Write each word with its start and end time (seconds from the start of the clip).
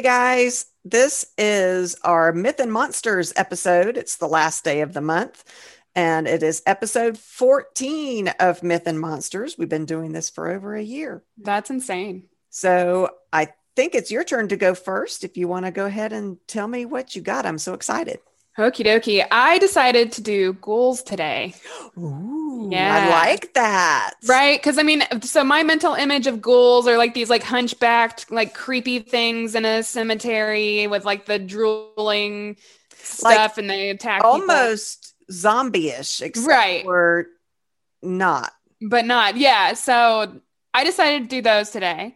Hey 0.00 0.04
guys, 0.04 0.64
this 0.82 1.26
is 1.36 1.94
our 2.04 2.32
Myth 2.32 2.58
and 2.58 2.72
Monsters 2.72 3.34
episode. 3.36 3.98
It's 3.98 4.16
the 4.16 4.28
last 4.28 4.64
day 4.64 4.80
of 4.80 4.94
the 4.94 5.02
month, 5.02 5.44
and 5.94 6.26
it 6.26 6.42
is 6.42 6.62
episode 6.64 7.18
14 7.18 8.28
of 8.40 8.62
Myth 8.62 8.84
and 8.86 8.98
Monsters. 8.98 9.58
We've 9.58 9.68
been 9.68 9.84
doing 9.84 10.12
this 10.12 10.30
for 10.30 10.48
over 10.48 10.74
a 10.74 10.80
year. 10.82 11.22
That's 11.36 11.68
insane. 11.68 12.30
So 12.48 13.10
I 13.30 13.48
think 13.76 13.94
it's 13.94 14.10
your 14.10 14.24
turn 14.24 14.48
to 14.48 14.56
go 14.56 14.74
first. 14.74 15.22
If 15.22 15.36
you 15.36 15.48
want 15.48 15.66
to 15.66 15.70
go 15.70 15.84
ahead 15.84 16.14
and 16.14 16.38
tell 16.48 16.66
me 16.66 16.86
what 16.86 17.14
you 17.14 17.20
got, 17.20 17.44
I'm 17.44 17.58
so 17.58 17.74
excited. 17.74 18.20
Okie 18.60 18.84
dokie. 18.84 19.26
I 19.30 19.58
decided 19.58 20.12
to 20.12 20.20
do 20.22 20.52
ghouls 20.54 21.02
today. 21.02 21.54
Ooh, 21.98 22.68
Yeah. 22.70 23.08
I 23.08 23.10
like 23.10 23.54
that. 23.54 24.14
Right? 24.28 24.58
Because 24.60 24.78
I 24.78 24.82
mean, 24.82 25.02
so 25.22 25.42
my 25.44 25.62
mental 25.62 25.94
image 25.94 26.26
of 26.26 26.40
ghouls 26.42 26.86
are 26.86 26.96
like 26.98 27.14
these 27.14 27.30
like 27.30 27.42
hunchbacked, 27.42 28.30
like 28.30 28.54
creepy 28.54 28.98
things 29.00 29.54
in 29.54 29.64
a 29.64 29.82
cemetery 29.82 30.86
with 30.86 31.04
like 31.04 31.26
the 31.26 31.38
drooling 31.38 32.56
Like, 33.22 33.34
stuff 33.34 33.58
and 33.58 33.68
they 33.68 33.90
attack 33.90 34.18
people. 34.20 34.30
Almost 34.30 35.14
zombie-ish, 35.32 36.22
except 36.22 36.46
Right. 36.46 36.84
for 36.84 37.26
not. 38.02 38.52
but 38.80 39.04
not 39.04 39.36
yeah 39.36 39.74
so 39.74 40.40
i 40.72 40.84
decided 40.84 41.24
to 41.24 41.28
do 41.28 41.42
those 41.42 41.68
today 41.70 42.14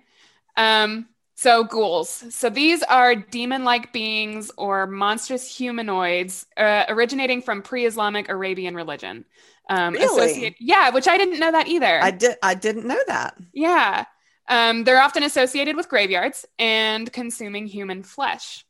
um 0.56 1.06
so 1.45 1.65
ghouls 1.65 2.11
so 2.30 2.48
these 2.51 2.83
are 2.84 3.15
demon-like 3.15 3.93
beings 3.93 4.51
or 4.57 4.87
monstrous 4.87 5.45
humanoids 5.59 6.47
uh, 6.57 6.84
originating 6.89 7.41
from 7.47 7.62
pre-islamic 7.62 8.29
arabian 8.29 8.75
religion 8.75 9.25
um 9.70 9.95
Really? 9.95 10.57
yeah 10.59 10.91
which 10.91 11.09
i 11.09 11.17
didn't 11.19 11.39
know 11.39 11.53
that 11.53 11.69
either 11.69 11.95
I 12.03 12.11
did. 12.11 12.37
I 12.42 12.55
didn't 12.55 12.87
know 12.87 13.03
that. 13.06 13.37
yeah 13.53 14.05
um 14.48 14.84
they're 14.84 15.00
often 15.09 15.22
associated 15.22 15.75
with 15.77 15.89
graveyards 15.89 16.47
and 16.59 17.12
consuming 17.12 17.67
human 17.67 18.03
flesh 18.03 18.65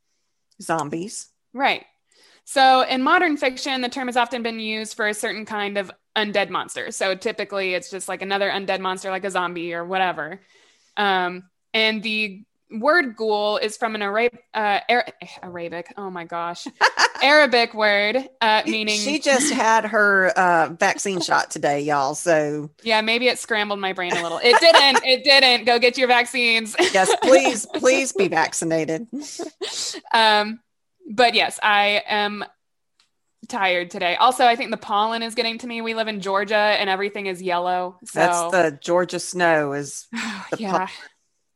Zombies. 0.62 1.28
Right. 1.52 1.84
So 2.44 2.82
in 2.82 3.02
modern 3.02 3.36
fiction, 3.36 3.80
the 3.80 3.88
term 3.88 4.06
has 4.08 4.16
often 4.16 4.42
been 4.42 4.60
used 4.60 4.94
for 4.94 5.08
a 5.08 5.14
certain 5.14 5.44
kind 5.44 5.78
of 5.78 5.90
undead 6.16 6.50
monster. 6.50 6.90
So 6.90 7.14
typically 7.14 7.74
it's 7.74 7.90
just 7.90 8.08
like 8.08 8.22
another 8.22 8.50
undead 8.50 8.80
monster, 8.80 9.10
like 9.10 9.24
a 9.24 9.30
zombie 9.30 9.74
or 9.74 9.84
whatever. 9.84 10.40
Um, 10.96 11.44
and 11.72 12.02
the 12.02 12.44
word 12.70 13.16
ghoul 13.16 13.56
is 13.58 13.76
from 13.76 13.94
an 13.94 14.02
Arab- 14.02 14.38
uh, 14.52 14.80
Ara- 14.88 15.12
Arabic, 15.42 15.92
oh 15.96 16.10
my 16.10 16.24
gosh, 16.24 16.66
Arabic 17.22 17.74
word, 17.74 18.28
uh, 18.40 18.62
meaning, 18.66 18.98
she 18.98 19.18
just 19.18 19.52
had 19.52 19.86
her 19.86 20.28
uh, 20.36 20.68
vaccine 20.78 21.20
shot 21.20 21.50
today, 21.50 21.80
y'all. 21.80 22.14
So 22.14 22.70
yeah, 22.82 23.00
maybe 23.00 23.28
it 23.28 23.38
scrambled 23.38 23.80
my 23.80 23.92
brain 23.92 24.16
a 24.16 24.22
little. 24.22 24.38
It 24.38 24.58
didn't, 24.60 25.04
it 25.04 25.24
didn't. 25.24 25.64
Go 25.64 25.78
get 25.78 25.96
your 25.96 26.08
vaccines. 26.08 26.76
yes, 26.92 27.14
please, 27.22 27.66
please 27.66 28.12
be 28.12 28.28
vaccinated. 28.28 29.06
um, 30.12 30.60
but 31.10 31.34
yes, 31.34 31.58
I 31.62 32.02
am 32.06 32.44
tired 33.48 33.90
today. 33.90 34.16
Also, 34.16 34.44
I 34.46 34.56
think 34.56 34.70
the 34.70 34.76
pollen 34.76 35.22
is 35.22 35.34
getting 35.34 35.58
to 35.58 35.66
me. 35.66 35.80
We 35.82 35.94
live 35.94 36.08
in 36.08 36.20
Georgia 36.20 36.56
and 36.56 36.88
everything 36.90 37.26
is 37.26 37.42
yellow. 37.42 37.98
So 38.04 38.18
That's 38.18 38.50
the 38.50 38.78
Georgia 38.80 39.20
snow 39.20 39.72
is 39.72 40.06
yeah, 40.58 40.88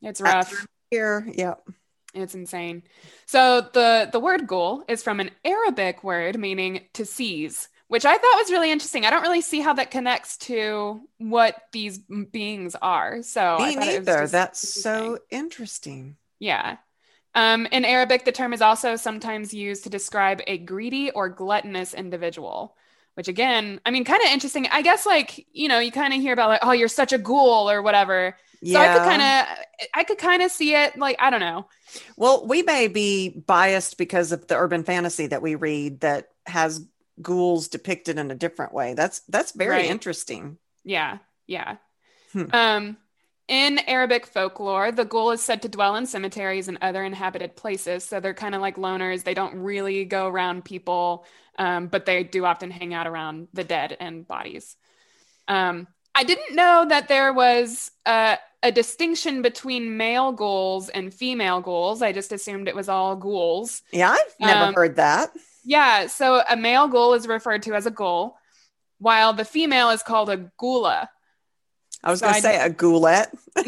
it's 0.01 0.21
rough. 0.21 0.67
Here. 0.91 1.27
Yep. 1.33 1.67
It's 2.13 2.33
insane. 2.35 2.83
So 3.27 3.61
the 3.73 4.09
the 4.11 4.19
word 4.19 4.47
ghoul 4.47 4.83
is 4.87 5.03
from 5.03 5.19
an 5.19 5.31
Arabic 5.45 6.03
word 6.03 6.39
meaning 6.39 6.81
to 6.93 7.05
seize, 7.05 7.69
which 7.87 8.05
I 8.05 8.17
thought 8.17 8.37
was 8.37 8.51
really 8.51 8.71
interesting. 8.71 9.05
I 9.05 9.11
don't 9.11 9.21
really 9.21 9.41
see 9.41 9.61
how 9.61 9.73
that 9.73 9.91
connects 9.91 10.37
to 10.39 11.01
what 11.19 11.55
these 11.71 11.99
beings 11.99 12.75
are. 12.81 13.21
So 13.21 13.57
Me 13.59 13.75
neither. 13.75 14.27
That's 14.27 14.63
interesting. 14.63 14.81
so 14.81 15.19
interesting. 15.29 16.17
Yeah. 16.39 16.77
Um, 17.35 17.67
in 17.71 17.85
Arabic, 17.85 18.25
the 18.25 18.31
term 18.31 18.53
is 18.53 18.61
also 18.61 18.95
sometimes 18.95 19.53
used 19.53 19.83
to 19.83 19.89
describe 19.89 20.41
a 20.47 20.57
greedy 20.57 21.11
or 21.11 21.29
gluttonous 21.29 21.93
individual, 21.93 22.75
which 23.13 23.27
again, 23.27 23.79
I 23.85 23.91
mean, 23.91 24.03
kind 24.03 24.21
of 24.23 24.29
interesting. 24.29 24.67
I 24.71 24.81
guess, 24.81 25.05
like, 25.05 25.45
you 25.53 25.67
know, 25.67 25.79
you 25.79 25.91
kind 25.91 26.13
of 26.13 26.21
hear 26.21 26.33
about, 26.33 26.49
like, 26.49 26.61
oh, 26.63 26.71
you're 26.71 26.87
such 26.87 27.13
a 27.13 27.19
ghoul 27.19 27.69
or 27.69 27.81
whatever. 27.83 28.35
So 28.63 28.79
I 28.79 28.89
could 28.89 29.03
kind 29.03 29.21
of, 29.21 29.45
I 29.93 30.03
could 30.03 30.17
kind 30.17 30.41
of 30.41 30.51
see 30.51 30.75
it, 30.75 30.97
like, 30.97 31.15
I 31.19 31.29
don't 31.29 31.39
know. 31.39 31.67
Well, 32.17 32.45
we 32.47 32.61
may 32.61 32.87
be 32.87 33.29
biased 33.29 33.97
because 33.97 34.31
of 34.31 34.47
the 34.47 34.55
urban 34.57 34.83
fantasy 34.83 35.27
that 35.27 35.41
we 35.41 35.55
read 35.55 36.01
that 36.01 36.29
has 36.45 36.85
ghouls 37.21 37.67
depicted 37.67 38.17
in 38.17 38.31
a 38.31 38.35
different 38.35 38.73
way. 38.73 38.93
That's 38.93 39.21
that's 39.21 39.51
very 39.51 39.71
Right. 39.71 39.87
interesting. 39.87 40.57
Yeah. 40.83 41.19
Yeah. 41.47 41.77
Hmm. 42.33 42.51
Um, 42.51 42.97
in 43.47 43.79
Arabic 43.79 44.27
folklore, 44.27 44.91
the 44.91 45.05
ghoul 45.05 45.31
is 45.31 45.41
said 45.41 45.63
to 45.63 45.69
dwell 45.69 45.95
in 45.95 46.05
cemeteries 46.05 46.67
and 46.67 46.77
other 46.81 47.03
inhabited 47.03 47.55
places. 47.55 48.03
So 48.03 48.19
they're 48.19 48.33
kind 48.33 48.55
of 48.55 48.61
like 48.61 48.77
loners. 48.77 49.23
They 49.23 49.33
don't 49.33 49.55
really 49.55 50.05
go 50.05 50.27
around 50.27 50.65
people, 50.65 51.25
um, 51.57 51.87
but 51.87 52.05
they 52.05 52.23
do 52.23 52.45
often 52.45 52.71
hang 52.71 52.93
out 52.93 53.07
around 53.07 53.47
the 53.53 53.63
dead 53.63 53.97
and 53.99 54.27
bodies. 54.27 54.75
Um, 55.47 55.87
I 56.15 56.23
didn't 56.23 56.55
know 56.55 56.85
that 56.89 57.07
there 57.07 57.33
was 57.33 57.91
uh, 58.05 58.37
a 58.61 58.71
distinction 58.71 59.41
between 59.41 59.97
male 59.97 60.31
ghouls 60.31 60.89
and 60.89 61.13
female 61.13 61.61
ghouls. 61.61 62.01
I 62.01 62.11
just 62.11 62.31
assumed 62.31 62.67
it 62.67 62.75
was 62.75 62.89
all 62.89 63.15
ghouls. 63.15 63.81
Yeah, 63.91 64.11
I've 64.11 64.35
never 64.39 64.65
Um, 64.65 64.73
heard 64.73 64.95
that. 64.97 65.31
Yeah, 65.63 66.07
so 66.07 66.41
a 66.49 66.57
male 66.57 66.87
ghoul 66.87 67.13
is 67.13 67.27
referred 67.27 67.63
to 67.63 67.73
as 67.73 67.85
a 67.85 67.91
ghoul, 67.91 68.37
while 68.97 69.33
the 69.33 69.45
female 69.45 69.89
is 69.91 70.03
called 70.03 70.29
a 70.29 70.51
gula. 70.57 71.09
I 72.03 72.11
was 72.11 72.19
so 72.19 72.27
going 72.27 72.35
to 72.35 72.41
say 72.41 72.57
a 72.59 72.69
ghoulette. 72.69 73.33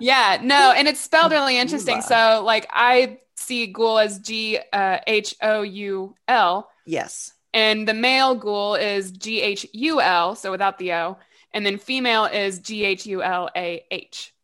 yeah, 0.00 0.38
no, 0.42 0.72
and 0.76 0.88
it's 0.88 1.00
spelled 1.00 1.32
really 1.32 1.56
interesting. 1.56 2.02
So, 2.02 2.42
like, 2.44 2.68
I 2.72 3.18
see 3.36 3.66
ghoul 3.68 3.98
as 3.98 4.18
G 4.18 4.58
uh, 4.72 4.98
H 5.06 5.34
O 5.40 5.62
U 5.62 6.14
L, 6.28 6.68
yes. 6.84 7.32
and 7.52 7.86
the 7.86 7.94
male 7.94 8.34
ghoul 8.34 8.74
is 8.74 9.12
G 9.12 9.40
H 9.40 9.66
U 9.72 10.00
L, 10.00 10.34
so 10.34 10.50
without 10.50 10.78
the 10.78 10.92
O, 10.94 11.16
and 11.54 11.64
then 11.64 11.78
female 11.78 12.26
is 12.26 12.58
G 12.58 12.84
H 12.84 13.06
U 13.06 13.22
L 13.22 13.48
A 13.56 13.82
H. 13.90 14.34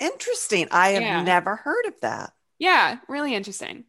Interesting. 0.00 0.66
I 0.72 0.90
have 0.90 1.02
Yeah. 1.02 1.22
never 1.22 1.54
heard 1.54 1.86
of 1.86 2.00
that. 2.00 2.32
Yeah, 2.58 2.98
really 3.06 3.34
interesting. 3.34 3.84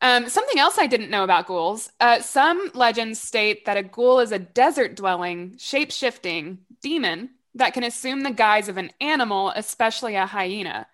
Um, 0.00 0.28
something 0.28 0.58
else 0.58 0.78
I 0.78 0.86
didn't 0.86 1.10
know 1.10 1.24
about 1.24 1.46
ghouls. 1.46 1.90
Uh, 2.00 2.20
some 2.20 2.70
legends 2.74 3.20
state 3.20 3.64
that 3.66 3.76
a 3.76 3.82
ghoul 3.82 4.20
is 4.20 4.32
a 4.32 4.38
desert 4.38 4.96
dwelling, 4.96 5.56
shape 5.58 5.92
shifting 5.92 6.58
demon 6.80 7.30
that 7.54 7.74
can 7.74 7.84
assume 7.84 8.22
the 8.22 8.30
guise 8.32 8.68
of 8.68 8.76
an 8.76 8.90
animal, 9.00 9.50
especially 9.54 10.16
a 10.16 10.26
hyena. 10.26 10.86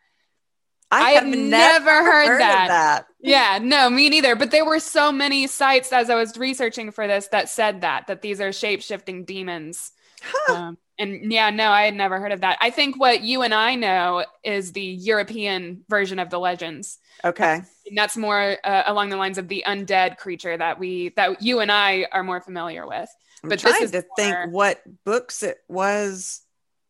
I 0.91 1.11
have 1.13 1.27
never 1.27 1.91
heard 1.91 2.33
of 2.33 2.39
that. 2.39 2.69
that. 2.69 3.07
Yeah, 3.21 3.59
no, 3.63 3.91
me 3.91 4.09
neither. 4.09 4.37
But 4.37 4.51
there 4.51 4.65
were 4.65 4.81
so 4.81 5.13
many 5.13 5.47
sites 5.47 5.93
as 5.93 6.09
I 6.09 6.15
was 6.15 6.37
researching 6.39 6.91
for 6.93 7.07
this 7.07 7.29
that 7.29 7.49
said 7.51 7.83
that, 7.83 8.07
that 8.07 8.23
these 8.23 8.41
are 8.41 8.53
shape 8.53 8.83
shifting 8.83 9.25
demons. 9.25 9.93
Huh. 10.23 10.55
Um, 10.55 10.79
and 10.99 11.33
yeah, 11.33 11.51
no, 11.51 11.71
I 11.71 11.83
had 11.85 11.95
never 11.95 12.19
heard 12.19 12.33
of 12.33 12.41
that. 12.41 12.59
I 12.61 12.71
think 12.71 12.99
what 12.99 13.23
you 13.23 13.43
and 13.43 13.55
I 13.55 13.77
know 13.77 14.25
is 14.43 14.73
the 14.73 14.83
European 14.83 15.85
version 15.89 16.19
of 16.19 16.31
the 16.31 16.39
legends. 16.39 16.99
Okay. 17.25 17.63
And 17.87 17.97
that's 17.97 18.17
more 18.17 18.57
uh, 18.65 18.83
along 18.87 19.11
the 19.11 19.17
lines 19.17 19.39
of 19.39 19.49
the 19.49 19.65
undead 19.67 20.17
creature 20.17 20.57
that 20.57 20.79
we 20.79 21.11
that 21.11 21.41
you 21.43 21.61
and 21.61 21.71
I 21.71 22.07
are 22.11 22.25
more 22.25 22.41
familiar 22.41 22.87
with. 22.87 23.09
I'm 23.43 23.49
But 23.49 23.61
this 23.61 23.71
trying 23.71 23.83
is 23.85 23.91
to 23.93 24.05
think 24.17 24.37
what 24.51 24.83
books 25.05 25.43
it 25.43 25.59
was. 25.69 26.43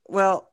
Well, 0.06 0.48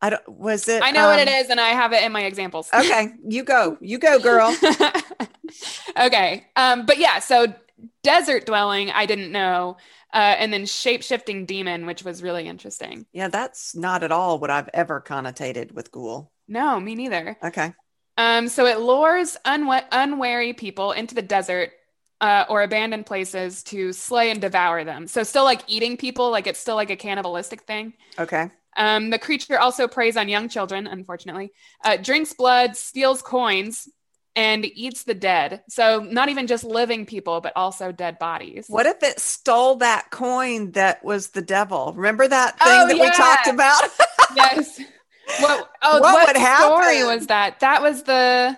I 0.00 0.10
don't. 0.10 0.28
Was 0.28 0.66
it? 0.66 0.82
I 0.82 0.90
know 0.90 1.06
what 1.06 1.20
it 1.20 1.28
um, 1.28 1.50
and 1.50 1.60
I 1.60 1.68
have 1.68 1.92
it 1.92 2.02
in 2.02 2.10
my 2.10 2.24
examples. 2.24 2.68
Okay, 2.74 3.12
you 3.24 3.44
go. 3.44 3.78
You 3.80 3.98
go, 3.98 4.18
girl. 4.18 4.54
okay, 6.00 6.46
um, 6.56 6.86
but 6.86 6.98
yeah, 6.98 7.20
so 7.20 7.54
desert 8.02 8.46
dwelling, 8.46 8.90
I 8.90 9.06
didn't 9.06 9.32
know, 9.32 9.76
uh, 10.12 10.36
and 10.38 10.52
then 10.52 10.66
shape 10.66 11.02
shifting 11.02 11.46
demon, 11.46 11.86
which 11.86 12.04
was 12.04 12.22
really 12.22 12.46
interesting. 12.46 13.06
yeah, 13.12 13.28
that's 13.28 13.74
not 13.74 14.02
at 14.02 14.12
all 14.12 14.38
what 14.38 14.50
I've 14.50 14.68
ever 14.74 15.00
connotated 15.00 15.72
with 15.72 15.90
ghoul. 15.90 16.30
No, 16.48 16.78
me 16.78 16.94
neither. 16.94 17.36
Okay. 17.42 17.72
Um, 18.18 18.48
so 18.48 18.66
it 18.66 18.80
lures 18.80 19.36
unwa- 19.46 19.86
unwary 19.90 20.52
people 20.52 20.92
into 20.92 21.14
the 21.14 21.22
desert 21.22 21.70
uh, 22.20 22.44
or 22.48 22.62
abandoned 22.62 23.06
places 23.06 23.62
to 23.64 23.92
slay 23.92 24.30
and 24.30 24.40
devour 24.40 24.84
them. 24.84 25.06
So 25.06 25.22
still 25.22 25.44
like 25.44 25.62
eating 25.66 25.96
people, 25.96 26.30
like 26.30 26.46
it's 26.46 26.60
still 26.60 26.76
like 26.76 26.90
a 26.90 26.96
cannibalistic 26.96 27.62
thing. 27.62 27.94
Okay. 28.18 28.50
Um, 28.76 29.10
the 29.10 29.18
creature 29.18 29.58
also 29.58 29.88
preys 29.88 30.16
on 30.16 30.28
young 30.28 30.48
children, 30.48 30.86
unfortunately, 30.86 31.52
uh, 31.84 31.96
drinks 31.96 32.32
blood, 32.32 32.76
steals 32.76 33.22
coins, 33.22 33.88
and 34.34 34.64
eats 34.64 35.04
the 35.04 35.14
dead. 35.14 35.62
So 35.68 36.00
not 36.00 36.28
even 36.28 36.46
just 36.46 36.64
living 36.64 37.06
people, 37.06 37.40
but 37.40 37.52
also 37.56 37.92
dead 37.92 38.18
bodies. 38.18 38.66
What 38.68 38.86
if 38.86 39.02
it 39.02 39.20
stole 39.20 39.76
that 39.76 40.10
coin 40.10 40.72
that 40.72 41.04
was 41.04 41.28
the 41.28 41.42
devil? 41.42 41.92
Remember 41.94 42.26
that 42.26 42.58
thing 42.58 42.68
Oh, 42.72 42.88
that 42.88 42.98
we 42.98 43.10
talked 43.10 43.46
about? 43.48 43.82
Yes. 44.36 44.80
What? 45.40 45.70
Oh, 45.82 46.00
What 46.00 46.14
what, 46.14 46.28
story 46.36 46.40
happen? 46.40 47.06
was 47.06 47.26
that? 47.26 47.60
That 47.60 47.82
was 47.82 48.02
the. 48.04 48.56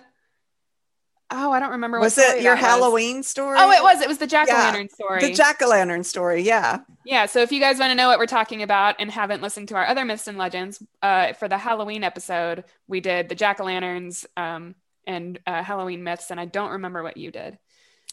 Oh, 1.31 1.51
I 1.51 1.59
don't 1.59 1.71
remember. 1.71 1.99
What 1.99 2.05
Was 2.05 2.19
it 2.19 2.43
your 2.43 2.55
that 2.55 2.63
was. 2.63 2.71
Halloween 2.71 3.23
story? 3.25 3.57
Oh, 3.59 3.71
it 3.73 3.83
was. 3.83 4.01
It 4.01 4.07
was 4.09 4.19
the 4.19 4.27
jack 4.27 4.49
o' 4.49 4.53
Yeah, 4.53 4.59
lantern 4.65 4.89
story. 4.89 5.21
The 5.21 5.33
jack 5.35 5.61
o' 5.63 5.69
lantern 5.69 6.05
story. 6.05 6.43
Yeah. 6.43 6.81
Yeah, 7.05 7.27
so 7.27 7.41
if 7.41 7.51
you 7.51 7.61
guys 7.61 7.79
want 7.79 7.91
to 7.91 7.95
know 7.97 8.09
what 8.09 8.19
we're 8.19 8.27
talking 8.27 8.63
about 8.63 8.97
and 9.01 9.11
haven't 9.11 9.43
listened 9.43 9.69
to 9.69 9.75
our 9.75 9.87
other 9.87 10.05
myths 10.05 10.29
and 10.29 10.39
legends, 10.39 10.81
uh, 11.03 11.33
for 11.33 11.49
the 11.49 11.59
Halloween 11.59 12.05
episode, 12.05 12.65
we 12.87 13.01
did 13.01 13.29
the 13.29 13.35
jack 13.35 13.59
o' 13.61 13.65
lanterns 13.65 14.27
um, 14.37 14.75
and 15.07 15.39
uh, 15.47 15.63
Halloween 15.63 16.03
myths, 16.03 16.31
and 16.31 16.41
I 16.41 16.45
don't 16.47 16.73
remember 16.73 17.03
what 17.03 17.17
you 17.17 17.31
did. 17.31 17.59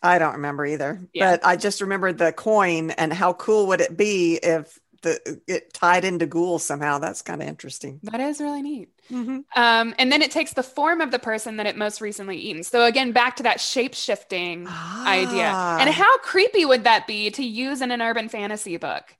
I 0.03 0.17
don't 0.19 0.33
remember 0.33 0.65
either, 0.65 1.01
Yeah. 1.13 1.31
but 1.31 1.45
I 1.45 1.55
just 1.55 1.81
remember 1.81 2.11
the 2.11 2.31
coin 2.31 2.91
and 2.91 3.13
how 3.13 3.33
cool 3.33 3.67
would 3.67 3.81
it 3.81 3.95
be 3.95 4.39
if 4.41 4.79
the 5.01 5.41
it 5.47 5.73
tied 5.73 6.05
into 6.05 6.25
ghouls 6.25 6.63
somehow. 6.63 6.99
That's 6.99 7.21
kind 7.21 7.41
of 7.41 7.47
interesting. 7.47 7.99
That 8.03 8.19
is 8.19 8.39
really 8.39 8.61
neat. 8.61 8.89
Mhm. 9.11 9.43
Um, 9.55 9.95
and 9.97 10.11
then 10.11 10.21
it 10.21 10.31
takes 10.31 10.53
the 10.53 10.63
form 10.63 11.01
of 11.01 11.11
the 11.11 11.19
person 11.19 11.57
that 11.57 11.65
it 11.65 11.75
most 11.75 12.01
recently 12.01 12.37
eaten. 12.37 12.63
So 12.63 12.85
again, 12.85 13.11
back 13.11 13.35
to 13.37 13.43
that 13.43 13.59
shape 13.59 13.93
shifting 13.95 14.67
idea. 14.67 15.49
Ah. 15.53 15.79
And 15.79 15.89
how 15.89 16.17
creepy 16.19 16.65
would 16.65 16.83
that 16.83 17.07
be 17.07 17.31
to 17.31 17.43
use 17.43 17.81
in 17.81 17.91
an 17.91 18.01
urban 18.01 18.29
fantasy 18.29 18.77
book? 18.77 19.15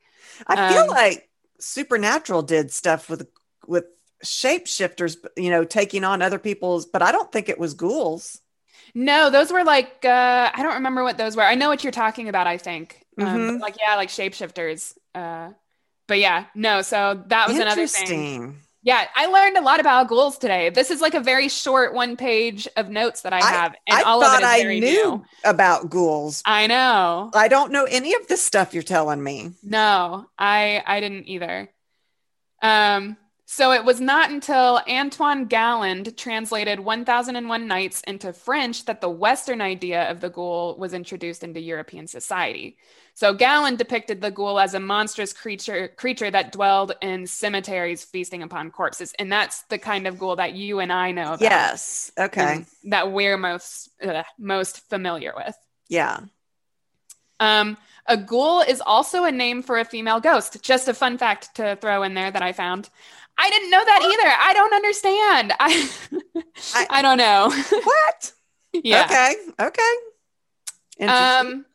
I 0.48 0.72
feel 0.72 0.84
um, 0.84 0.88
like 0.90 1.30
Supernatural 1.60 2.44
did 2.44 2.72
stuff 2.72 3.10
with 3.10 3.28
with 3.68 3.86
shapeshifters, 4.26 5.18
you 5.38 5.50
know, 5.50 5.64
taking 5.64 6.04
on 6.04 6.22
other 6.22 6.40
people's, 6.40 6.86
but 6.86 7.02
I 7.02 7.12
don't 7.12 7.32
think 7.32 7.50
it 7.50 7.60
was 7.60 7.74
ghouls. 7.74 8.40
No, 8.94 9.30
those 9.30 9.52
were 9.52 9.64
like 9.64 10.04
uh, 10.04 10.52
I 10.54 10.62
don't 10.64 10.76
remember 10.76 11.04
what 11.04 11.18
those 11.18 11.36
were. 11.36 11.44
I 11.44 11.56
know 11.56 11.70
what 11.70 11.84
you're 11.84 11.92
talking 11.92 12.28
about. 12.30 12.48
I 12.48 12.58
think 12.58 13.06
um, 13.20 13.26
Mhm. 13.28 13.60
but 13.60 13.62
like 13.62 13.76
yeah, 13.80 13.96
like 13.96 14.10
shapeshifters. 14.10 14.94
Uh, 15.16 15.52
but 16.08 16.20
yeah, 16.20 16.46
no. 16.56 16.82
So 16.82 17.24
that 17.28 17.48
was 17.48 17.58
another 17.58 17.88
thing. 17.88 18.58
Yeah, 18.84 19.06
I 19.16 19.28
learned 19.28 19.58
a 19.58 19.62
lot 19.62 19.80
about 19.80 20.08
ghouls 20.08 20.40
today. 20.40 20.70
This 20.72 20.90
is 20.90 21.02
like 21.02 21.14
a 21.14 21.20
very 21.20 21.50
short 21.50 21.94
one 21.94 22.18
page 22.18 22.68
of 22.76 22.90
notes 22.90 23.22
that 23.22 23.32
I 23.32 23.38
I- 23.38 23.52
have, 23.52 23.76
and 23.88 24.00
I 24.00 24.02
all 24.02 24.22
of 24.24 24.28
thought 24.28 24.42
it 24.42 24.44
is 24.46 24.50
I 24.50 24.62
very 24.64 24.80
knew 24.80 24.88
new. 24.92 25.26
about 25.46 25.90
ghouls. 25.92 26.42
I 26.46 26.66
know. 26.68 27.30
I 27.36 27.48
don't 27.48 27.72
know 27.72 27.84
any 27.86 28.16
of 28.16 28.28
the 28.28 28.38
stuff 28.38 28.74
you're 28.74 28.82
telling 28.84 29.24
me. 29.24 29.52
No, 29.64 30.26
I 30.38 30.84
I 30.86 31.00
didn't 31.00 31.28
either. 31.28 31.70
Um, 32.64 33.18
so 33.52 33.74
it 33.74 33.84
was 33.84 34.00
not 34.00 34.30
until 34.30 34.80
Antoine 34.90 35.44
Galland 35.44 36.16
translated 36.16 36.80
1001 36.80 37.68
Nights 37.68 38.00
into 38.08 38.32
French 38.32 38.86
that 38.86 39.02
the 39.02 39.10
Western 39.10 39.60
idea 39.60 40.10
of 40.10 40.22
the 40.22 40.30
ghoul 40.30 40.78
was 40.78 40.94
introduced 40.94 41.44
into 41.44 41.60
European 41.60 42.08
society. 42.08 42.78
So 43.14 43.34
Galland 43.34 43.78
depicted 43.78 44.22
the 44.22 44.32
ghoul 44.32 44.58
as 44.58 44.74
a 44.74 44.80
monstrous 44.80 45.34
creature 45.34 45.90
creature 45.90 46.32
that 46.32 46.54
dwelled 46.54 46.94
in 47.02 47.28
cemeteries 47.28 48.06
feasting 48.06 48.42
upon 48.42 48.72
corpses. 48.72 49.14
And 49.20 49.30
that's 49.30 49.64
the 49.64 49.78
kind 49.78 50.08
of 50.08 50.18
ghoul 50.18 50.38
that 50.38 50.54
you 50.54 50.80
and 50.80 50.94
I 50.94 51.12
know 51.12 51.34
about. 51.34 51.42
Yes. 51.42 52.10
Okay. 52.18 52.66
That 52.86 53.12
we're 53.12 53.36
most 53.36 53.90
uh, 54.02 54.24
most 54.40 54.90
familiar 54.90 55.34
with. 55.36 55.58
Yeah. 55.90 56.22
Um, 57.42 57.76
a 58.06 58.18
ghoul 58.18 58.62
is 58.62 58.82
also 58.82 59.24
a 59.24 59.32
name 59.32 59.62
for 59.62 59.80
a 59.80 59.86
female 59.86 60.20
ghost. 60.20 60.62
Just 60.62 60.88
a 60.88 60.94
fun 60.94 61.18
fact 61.18 61.56
to 61.56 61.76
throw 61.82 62.04
in 62.04 62.14
there 62.14 62.32
that 62.32 62.42
I 62.42 62.52
found. 62.52 62.90
I 63.44 63.50
didn't 63.50 63.72
know 63.72 63.84
that 63.84 64.02
either. 64.04 64.34
I 64.40 64.54
don't 64.54 64.74
understand. 64.74 65.54
I 65.60 65.90
I- 66.76 66.88
I, 66.90 67.02
don't 67.02 67.18
know. 67.18 67.50
What? 67.84 68.32
yeah. 68.74 69.06
Okay. 69.06 69.36
Okay. 69.60 71.08
Um, 71.08 71.66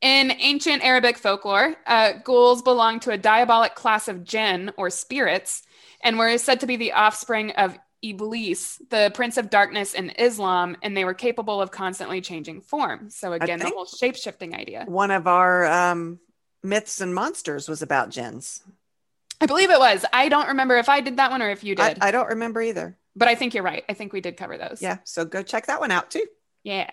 in 0.00 0.32
ancient 0.32 0.82
Arabic 0.84 1.16
folklore, 1.16 1.76
uh, 1.86 2.14
ghouls 2.24 2.62
belonged 2.62 3.02
to 3.02 3.12
a 3.12 3.18
diabolic 3.18 3.74
class 3.76 4.08
of 4.08 4.24
jinn 4.24 4.72
or 4.76 4.90
spirits 4.90 5.62
and 6.02 6.18
were 6.18 6.36
said 6.38 6.60
to 6.60 6.66
be 6.66 6.76
the 6.76 6.92
offspring 6.92 7.52
of 7.52 7.78
Iblis, 8.02 8.80
the 8.90 9.10
prince 9.14 9.36
of 9.36 9.48
darkness 9.48 9.94
in 9.94 10.10
Islam, 10.10 10.76
and 10.82 10.96
they 10.96 11.04
were 11.04 11.14
capable 11.14 11.62
of 11.62 11.70
constantly 11.70 12.20
changing 12.20 12.60
form. 12.60 13.10
So, 13.10 13.32
again, 13.32 13.58
the 13.58 13.68
whole 13.68 13.86
shape 13.86 14.16
shifting 14.16 14.54
idea. 14.54 14.84
One 14.86 15.10
of 15.10 15.26
our 15.26 15.64
um, 15.64 16.20
myths 16.62 17.00
and 17.00 17.14
monsters 17.14 17.68
was 17.68 17.82
about 17.82 18.10
jinns. 18.10 18.62
I 19.40 19.46
believe 19.46 19.70
it 19.70 19.78
was. 19.78 20.04
I 20.12 20.28
don't 20.28 20.48
remember 20.48 20.76
if 20.76 20.88
I 20.88 21.00
did 21.00 21.18
that 21.18 21.30
one 21.30 21.42
or 21.42 21.50
if 21.50 21.62
you 21.64 21.74
I, 21.78 21.94
did, 21.94 22.02
I 22.02 22.10
don't 22.10 22.28
remember 22.28 22.62
either. 22.62 22.96
but 23.14 23.28
I 23.28 23.34
think 23.34 23.54
you're 23.54 23.62
right. 23.64 23.84
I 23.88 23.92
think 23.94 24.12
we 24.12 24.20
did 24.20 24.36
cover 24.36 24.56
those. 24.56 24.80
Yeah. 24.80 24.98
So 25.04 25.24
go 25.24 25.42
check 25.42 25.66
that 25.66 25.80
one 25.80 25.90
out 25.90 26.10
too. 26.10 26.24
Yeah. 26.62 26.90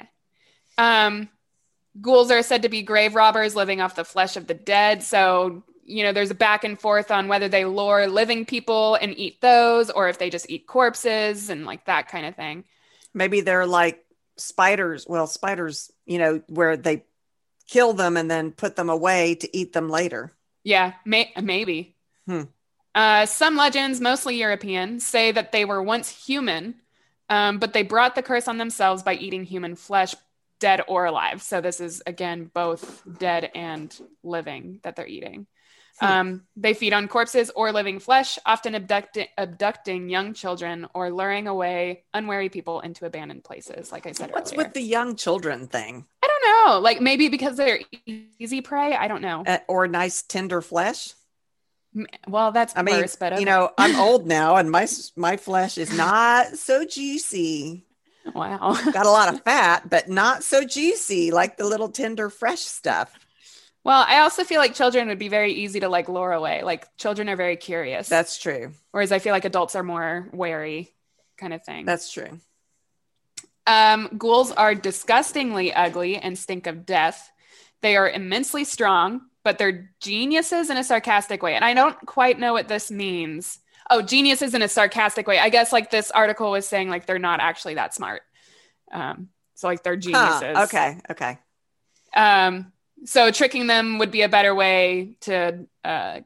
Um, 0.78 1.30
ghouls 2.02 2.32
are 2.32 2.44
said 2.44 2.64
to 2.64 2.70
be 2.70 2.82
grave 2.82 3.16
robbers 3.16 3.56
living 3.56 3.80
off 3.82 3.96
the 3.96 4.04
flesh 4.04 4.36
of 4.38 4.48
the 4.48 4.54
dead. 4.54 5.04
So, 5.04 5.64
you 5.86 6.04
know, 6.04 6.12
there's 6.12 6.32
a 6.32 6.36
back 6.36 6.64
and 6.64 6.80
forth 6.80 7.12
on 7.12 7.28
whether 7.28 7.48
they 7.48 7.66
lure 7.66 8.08
living 8.08 8.46
people 8.46 8.96
and 8.96 9.18
eat 9.18 9.40
those 9.42 9.90
or 9.90 10.10
if 10.10 10.18
they 10.18 10.30
just 10.30 10.50
eat 10.50 10.66
corpses 10.68 11.50
and 11.50 11.66
like 11.66 11.86
that 11.86 12.08
kind 12.08 12.26
of 12.26 12.36
thing. 12.36 12.66
Maybe 13.14 13.42
they're 13.42 13.68
like 13.68 14.04
spiders. 14.38 15.06
Well, 15.08 15.28
spiders, 15.28 15.92
you 16.06 16.18
know, 16.18 16.42
where 16.48 16.76
they 16.76 17.06
kill 17.68 17.94
them 17.94 18.18
and 18.18 18.30
then 18.30 18.52
put 18.52 18.76
them 18.76 18.90
away 18.90 19.36
to 19.36 19.58
eat 19.58 19.74
them 19.74 19.90
later. 19.90 20.32
Yeah, 20.64 20.94
may- 21.06 21.32
maybe. 21.42 21.93
Hmm. 22.28 22.44
Uh, 22.96 23.26
some 23.26 23.56
legends, 23.56 24.00
mostly 24.00 24.38
European, 24.38 25.00
say 25.00 25.32
that 25.32 25.52
they 25.52 25.66
were 25.66 25.82
once 25.82 26.10
human, 26.10 26.76
um, 27.30 27.58
but 27.58 27.74
they 27.74 27.82
brought 27.82 28.16
the 28.16 28.22
curse 28.22 28.48
on 28.48 28.58
themselves 28.58 29.02
by 29.02 29.16
eating 29.16 29.44
human 29.44 29.76
flesh, 29.76 30.14
dead 30.60 30.82
or 30.88 31.06
alive. 31.06 31.42
So 31.42 31.60
this 31.60 31.80
is 31.80 32.04
again 32.06 32.50
both 32.54 33.04
dead 33.20 33.52
and 33.56 33.94
living 34.24 34.80
that 34.84 34.96
they're 34.96 35.08
eating. 35.08 35.48
Hmm. 36.00 36.06
Um, 36.06 36.44
they 36.56 36.74
feed 36.74 36.94
on 36.94 37.08
corpses 37.08 37.52
or 37.56 37.72
living 37.72 38.00
flesh, 38.00 38.40
often 38.46 38.74
abducti- 38.74 39.28
abducting 39.38 40.10
young 40.10 40.34
children 40.34 40.88
or 40.94 41.12
luring 41.12 41.48
away 41.48 42.04
unwary 42.14 42.50
people 42.50 42.80
into 42.80 43.06
abandoned 43.06 43.44
places. 43.44 43.92
Like 43.92 44.06
I 44.08 44.12
said 44.12 44.30
earlier. 44.30 44.34
What's 44.34 44.54
earlier, 44.54 44.66
with 44.66 44.74
the 44.74 44.82
young 44.82 45.16
children 45.16 45.68
thing? 45.68 46.06
I 46.24 46.28
don't 46.28 46.68
know. 46.68 46.80
Like 46.80 47.02
maybe 47.02 47.30
because 47.30 47.58
they're 47.58 47.80
easy 48.06 48.62
prey. 48.62 48.96
I 48.96 49.08
don't 49.08 49.22
know. 49.22 49.44
Uh, 49.46 49.60
or 49.68 49.88
nice 49.88 50.22
tender 50.22 50.62
flesh? 50.62 51.14
Well, 52.28 52.52
that's 52.52 52.74
I 52.76 52.82
mean, 52.82 53.02
worse, 53.02 53.16
but 53.16 53.40
you 53.40 53.46
know, 53.46 53.72
I'm 53.78 53.96
old 54.00 54.28
now 54.28 54.56
and 54.56 54.70
my 54.72 54.88
my 55.16 55.38
flesh 55.38 55.78
is 55.78 55.96
not 55.96 56.58
so 56.58 56.86
juicy. 56.86 57.86
wow. 58.34 58.78
Got 58.92 59.06
a 59.06 59.12
lot 59.12 59.34
of 59.34 59.42
fat, 59.46 59.90
but 59.90 60.10
not 60.10 60.44
so 60.44 60.64
juicy 60.66 61.32
like 61.32 61.58
the 61.58 61.66
little 61.66 61.90
tender 61.90 62.30
fresh 62.30 62.62
stuff. 62.62 63.18
Well, 63.84 64.06
I 64.08 64.20
also 64.20 64.44
feel 64.46 64.60
like 64.60 64.74
children 64.76 65.10
would 65.10 65.20
be 65.20 65.28
very 65.28 65.54
easy 65.54 65.82
to 65.82 65.90
like 65.90 66.08
lure 66.08 66.32
away. 66.32 66.64
Like 66.64 66.88
children 66.98 67.28
are 67.30 67.36
very 67.36 67.58
curious. 67.58 68.08
That's 68.08 68.38
true. 68.38 68.72
whereas 68.92 69.12
I 69.12 69.20
feel 69.20 69.34
like 69.34 69.46
adults 69.46 69.76
are 69.76 69.84
more 69.84 70.30
wary 70.32 70.94
kind 71.38 71.54
of 71.54 71.64
thing. 71.64 71.86
That's 71.86 72.12
true. 72.12 72.40
Um, 73.68 74.10
ghouls 74.18 74.52
are 74.52 74.76
disgustingly 74.76 75.74
ugly 75.74 76.18
and 76.18 76.38
stink 76.38 76.68
of 76.68 76.86
death. 76.86 77.32
They 77.82 77.96
are 77.98 78.10
immensely 78.10 78.64
strong, 78.64 79.22
but 79.44 79.58
they're 79.58 79.90
geniuses 80.00 80.70
in 80.70 80.78
a 80.78 80.84
sarcastic 80.84 81.44
way. 81.44 81.56
And 81.56 81.66
I 81.66 81.74
don't 81.74 81.98
quite 82.06 82.40
know 82.40 82.54
what 82.54 82.68
this 82.68 82.90
means. 82.90 83.60
Oh, 83.90 84.02
geniuses 84.02 84.54
in 84.54 84.62
a 84.62 84.70
sarcastic 84.70 85.28
way. 85.28 85.40
I 85.40 85.50
guess 85.50 85.74
like 85.74 85.92
this 85.92 86.10
article 86.12 86.52
was 86.52 86.66
saying 86.66 86.90
like 86.90 87.06
they're 87.06 87.20
not 87.20 87.42
actually 87.42 87.76
that 87.76 87.94
smart. 87.94 88.22
Um, 88.92 89.30
so 89.56 89.68
like 89.68 89.84
they're 89.84 89.96
Huh, 89.96 90.00
geniuses. 90.00 90.70
okay. 90.70 90.98
Okay. 91.12 91.38
Um, 92.16 92.72
so 93.06 93.32
tricking 93.32 93.68
them 93.68 93.98
would 93.98 94.12
be 94.12 94.22
a 94.22 94.30
better 94.30 94.56
way 94.56 95.16
to, 95.22 95.66
uh, 95.84 96.22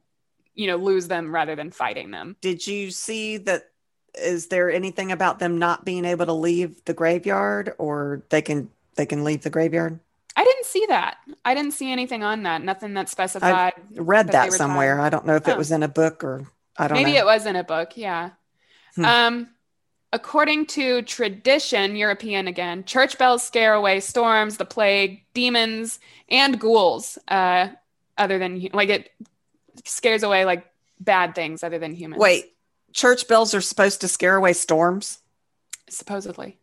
you 0.53 0.67
know, 0.67 0.77
lose 0.77 1.07
them 1.07 1.33
rather 1.33 1.55
than 1.55 1.71
fighting 1.71 2.11
them. 2.11 2.35
Did 2.41 2.65
you 2.65 2.91
see 2.91 3.37
that? 3.37 3.69
Is 4.15 4.47
there 4.47 4.71
anything 4.71 5.11
about 5.11 5.39
them 5.39 5.59
not 5.59 5.85
being 5.85 6.03
able 6.03 6.25
to 6.25 6.33
leave 6.33 6.83
the 6.85 6.93
graveyard, 6.93 7.73
or 7.77 8.23
they 8.29 8.41
can 8.41 8.69
they 8.95 9.05
can 9.05 9.23
leave 9.23 9.43
the 9.43 9.49
graveyard? 9.51 9.99
I 10.39 10.43
didn't 10.43 10.65
see 10.65 10.85
that. 10.87 11.17
I 11.43 11.55
didn't 11.55 11.71
see 11.73 11.91
anything 11.91 12.23
on 12.23 12.43
that. 12.43 12.61
Nothing 12.63 12.93
that 12.93 13.09
specified. 13.09 13.51
I 13.53 13.73
read 13.95 14.27
That 14.27 14.51
that, 14.51 14.53
somewhere. 14.53 14.97
tired. 14.97 15.05
I 15.05 15.09
don't 15.09 15.25
know 15.25 15.35
if 15.35 15.47
Oh. 15.47 15.51
it 15.51 15.57
was 15.57 15.71
in 15.71 15.81
a 15.83 15.87
book 15.87 16.23
or 16.23 16.45
I 16.77 16.87
don't 16.87 16.95
know. 16.97 17.03
Maybe 17.03 17.13
know. 17.17 17.21
it 17.21 17.25
was 17.25 17.45
in 17.47 17.55
a 17.55 17.63
book. 17.63 17.97
Yeah. 17.97 18.29
Hmm. 18.95 19.05
Um, 19.05 19.49
according 20.13 20.67
to 20.67 21.01
tradition, 21.01 21.95
European 21.95 22.47
again, 22.47 22.83
church 22.83 23.17
bells 23.17 23.41
scare 23.41 23.73
away 23.73 23.99
storms, 23.99 24.57
the 24.57 24.65
plague, 24.65 25.23
demons, 25.33 25.99
and 26.29 26.59
ghouls. 26.59 27.17
Uh, 27.27 27.69
other 28.17 28.37
than 28.37 28.69
like 28.73 28.89
it 28.89 29.11
scares 29.85 30.21
away 30.21 30.45
like 30.45 30.65
bad 30.99 31.33
things 31.33 31.63
other 31.63 31.79
than 31.79 31.93
humans. 31.95 32.19
Wait, 32.21 32.55
church 32.93 33.27
bells 33.27 33.55
are 33.55 33.61
supposed 33.61 34.01
to 34.01 34.07
scare 34.07 34.35
away 34.35 34.53
storms. 34.53 35.19
supposedly, 35.89 36.57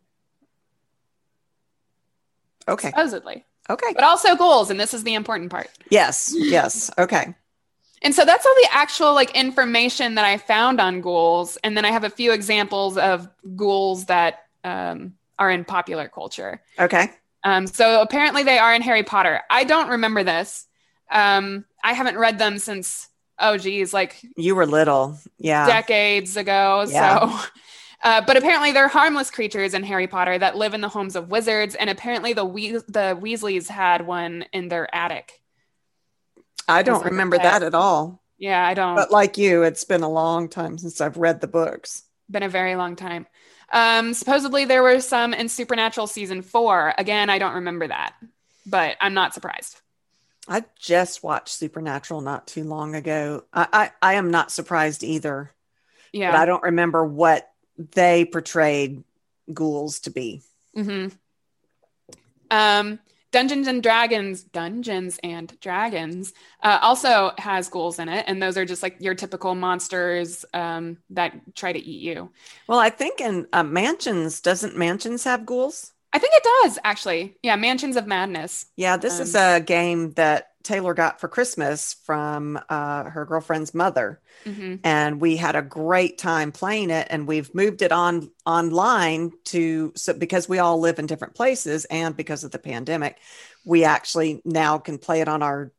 Okay. 2.67 2.89
supposedly, 2.89 3.43
Okay. 3.69 3.93
but 3.93 4.03
also 4.03 4.35
ghouls. 4.35 4.69
and 4.69 4.79
this 4.79 4.93
is 4.93 5.03
the 5.03 5.15
important 5.15 5.49
part. 5.51 5.69
Yes. 5.89 6.33
Yes. 6.35 6.91
Okay. 6.97 7.33
And 8.01 8.13
so 8.13 8.23
that's 8.25 8.45
all 8.45 8.53
the 8.61 8.67
actual 8.71 9.13
like 9.13 9.35
information 9.35 10.15
that 10.15 10.25
I 10.25 10.37
found 10.37 10.79
on 10.79 11.01
ghouls, 11.01 11.57
and 11.63 11.75
then 11.75 11.85
I 11.85 11.91
have 11.91 12.03
a 12.03 12.09
few 12.09 12.31
examples 12.31 12.97
of 12.97 13.27
ghouls 13.55 14.05
that 14.05 14.43
um, 14.63 15.13
are 15.39 15.49
in 15.49 15.65
popular 15.65 16.07
culture. 16.07 16.61
Okay. 16.77 17.09
Um, 17.43 17.65
so 17.67 18.01
apparently 18.01 18.43
they 18.43 18.57
are 18.59 18.73
in 18.75 18.81
Harry 18.83 19.03
Potter. 19.03 19.41
I 19.49 19.63
don't 19.63 19.89
remember 19.89 20.23
this. 20.23 20.67
Um, 21.09 21.65
I 21.83 21.93
haven't 21.93 22.17
read 22.17 22.37
them 22.37 22.59
since 22.59 23.07
oh 23.39 23.57
geez, 23.57 23.93
like 23.93 24.23
You 24.37 24.55
were 24.55 24.65
little. 24.67 25.17
Yeah. 25.39 25.65
decades 25.65 26.37
ago. 26.37 26.85
Yeah. 26.87 27.19
So 27.39 27.47
Uh, 28.05 28.21
but 28.21 28.37
apparently, 28.37 28.71
they're 28.71 28.87
harmless 28.87 29.31
creatures 29.31 29.73
in 29.73 29.81
Harry 29.83 30.05
Potter 30.07 30.37
that 30.37 30.55
live 30.55 30.73
in 30.75 30.81
the 30.81 30.87
homes 30.89 31.15
of 31.15 31.29
wizards, 31.29 31.73
and 31.75 31.89
apparently, 31.89 32.33
the 32.33 32.45
we- 32.45 32.71
the 32.73 33.17
Weasleys 33.19 33.67
had 33.67 34.05
one 34.05 34.45
in 34.53 34.67
their 34.69 34.93
attic. 34.95 35.41
I 36.67 36.83
don't 36.83 37.03
remember 37.03 37.37
pet. 37.37 37.43
that 37.61 37.63
at 37.63 37.73
all. 37.75 38.21
Yeah, 38.37 38.65
I 38.65 38.73
don't. 38.75 38.95
But 38.95 39.11
like 39.11 39.37
you, 39.37 39.63
it's 39.63 39.83
been 39.85 40.03
a 40.03 40.09
long 40.09 40.49
time 40.49 40.77
since 40.77 41.01
I've 41.01 41.17
read 41.17 41.41
the 41.41 41.47
books. 41.47 42.03
been 42.29 42.43
a 42.43 42.49
very 42.49 42.75
long 42.75 42.95
time. 42.95 43.25
Um, 43.73 44.13
supposedly, 44.13 44.65
there 44.65 44.83
were 44.83 44.99
some 45.01 45.33
in 45.33 45.49
Supernatural 45.49 46.07
season 46.07 46.41
four. 46.43 46.93
Again, 46.97 47.29
I 47.29 47.39
don't 47.39 47.55
remember 47.55 47.87
that, 47.87 48.13
but 48.67 48.97
I'm 49.01 49.13
not 49.15 49.33
surprised. 49.33 49.81
I 50.47 50.63
just 50.79 51.23
watched 51.23 51.55
Supernatural 51.55 52.21
not 52.21 52.45
too 52.45 52.63
long 52.65 52.93
ago. 52.93 53.45
I, 53.51 53.67
I, 53.73 53.91
I 54.01 54.13
am 54.15 54.29
not 54.29 54.51
surprised 54.51 55.03
either, 55.03 55.51
Yeah. 56.13 56.31
but 56.31 56.39
I 56.39 56.45
don't 56.45 56.61
remember 56.61 57.03
what 57.03 57.49
they 57.77 58.25
portrayed 58.25 59.03
ghouls 59.53 59.99
to 60.01 60.11
be. 60.11 60.41
hmm 60.73 61.07
Um, 62.51 62.99
Dungeons 63.31 63.67
and 63.67 63.83
Dragons, 63.83 64.43
Dungeons 64.43 65.19
and 65.21 65.59
Dragons, 65.59 66.31
uh, 66.63 66.79
also 66.81 67.33
has 67.37 67.67
ghouls 67.67 67.99
in 67.99 68.07
it, 68.07 68.23
and 68.29 68.41
those 68.41 68.57
are 68.57 68.63
just 68.63 68.81
like 68.81 68.95
your 68.99 69.13
typical 69.13 69.55
monsters 69.55 70.45
um, 70.53 70.99
that 71.09 71.33
try 71.53 71.73
to 71.73 71.79
eat 71.79 72.01
you. 72.01 72.29
Well, 72.67 72.79
I 72.79 72.89
think 72.89 73.19
in 73.19 73.47
uh, 73.51 73.63
mansions, 73.63 74.39
doesn't 74.39 74.77
mansions 74.77 75.25
have 75.25 75.45
ghouls? 75.45 75.91
I 76.15 76.19
think 76.19 76.33
it 76.35 76.43
does 76.63 76.79
actually. 76.83 77.35
Yeah, 77.43 77.57
Mansions 77.57 77.97
of 77.97 78.07
Madness. 78.07 78.67
Yeah, 78.77 78.95
this 78.97 79.19
is 79.19 79.35
Um, 79.35 79.41
a 79.41 79.59
game 79.59 80.11
that 80.13 80.51
Taylor 80.63 80.93
got 80.93 81.19
for 81.19 81.27
Christmas 81.27 81.95
from 82.05 82.57
uh, 82.69 83.03
her 83.09 83.25
girlfriend's 83.25 83.73
mother. 83.73 84.21
hmm 84.45 84.75
and 84.83 85.19
we 85.19 85.35
had 85.35 85.55
a 85.55 85.61
great 85.61 86.17
time 86.17 86.51
playing 86.51 86.89
it 86.91 87.07
and 87.09 87.27
we've 87.27 87.53
moved 87.55 87.81
it 87.81 87.91
on 87.91 88.29
online 88.45 89.31
to 89.45 89.91
so 89.95 90.13
because 90.13 90.47
we 90.47 90.59
all 90.59 90.79
live 90.79 90.99
in 90.99 91.07
different 91.07 91.33
places 91.33 91.85
and 91.85 92.15
because 92.15 92.43
of 92.43 92.51
the 92.51 92.59
pandemic 92.59 93.17
we 93.65 93.83
actually 93.83 94.41
now 94.45 94.77
can 94.77 94.97
play 94.99 95.21
it 95.21 95.27
on 95.27 95.41
our 95.41 95.71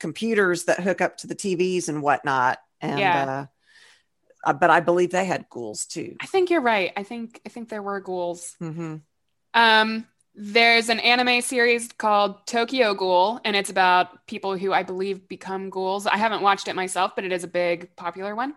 computers 0.00 0.64
that 0.64 0.80
hook 0.80 1.00
up 1.00 1.18
to 1.18 1.26
the 1.28 1.36
tvs 1.36 1.88
and 1.88 2.02
whatnot 2.02 2.58
and 2.80 2.98
Yeah. 3.00 3.24
uh, 4.44 4.50
uh, 4.50 4.52
but 4.52 4.70
i 4.70 4.80
believe 4.80 5.10
they 5.10 5.24
had 5.26 5.48
ghouls 5.48 5.86
too 5.86 6.16
I 6.20 6.26
think 6.26 6.50
you're 6.50 6.60
right. 6.74 6.92
I 6.96 7.02
think 7.04 7.40
I 7.46 7.48
think 7.48 7.68
there 7.68 7.82
were 7.82 8.00
ghouls. 8.00 8.56
hmm 8.58 8.96
Um, 9.54 10.06
there's 10.34 10.88
an 10.88 11.00
anime 11.00 11.42
series 11.42 11.88
called 11.92 12.46
Tokyo 12.46 12.94
Ghoul, 12.94 13.40
and 13.44 13.54
it's 13.54 13.70
about 13.70 14.26
people 14.26 14.56
who 14.56 14.72
I 14.72 14.82
believe 14.82 15.28
become 15.28 15.68
ghouls. 15.68 16.06
I 16.06 16.16
haven't 16.16 16.42
watched 16.42 16.68
it 16.68 16.74
myself, 16.74 17.14
but 17.14 17.24
it 17.24 17.32
is 17.32 17.44
a 17.44 17.48
big 17.48 17.94
popular 17.96 18.34
one. 18.34 18.54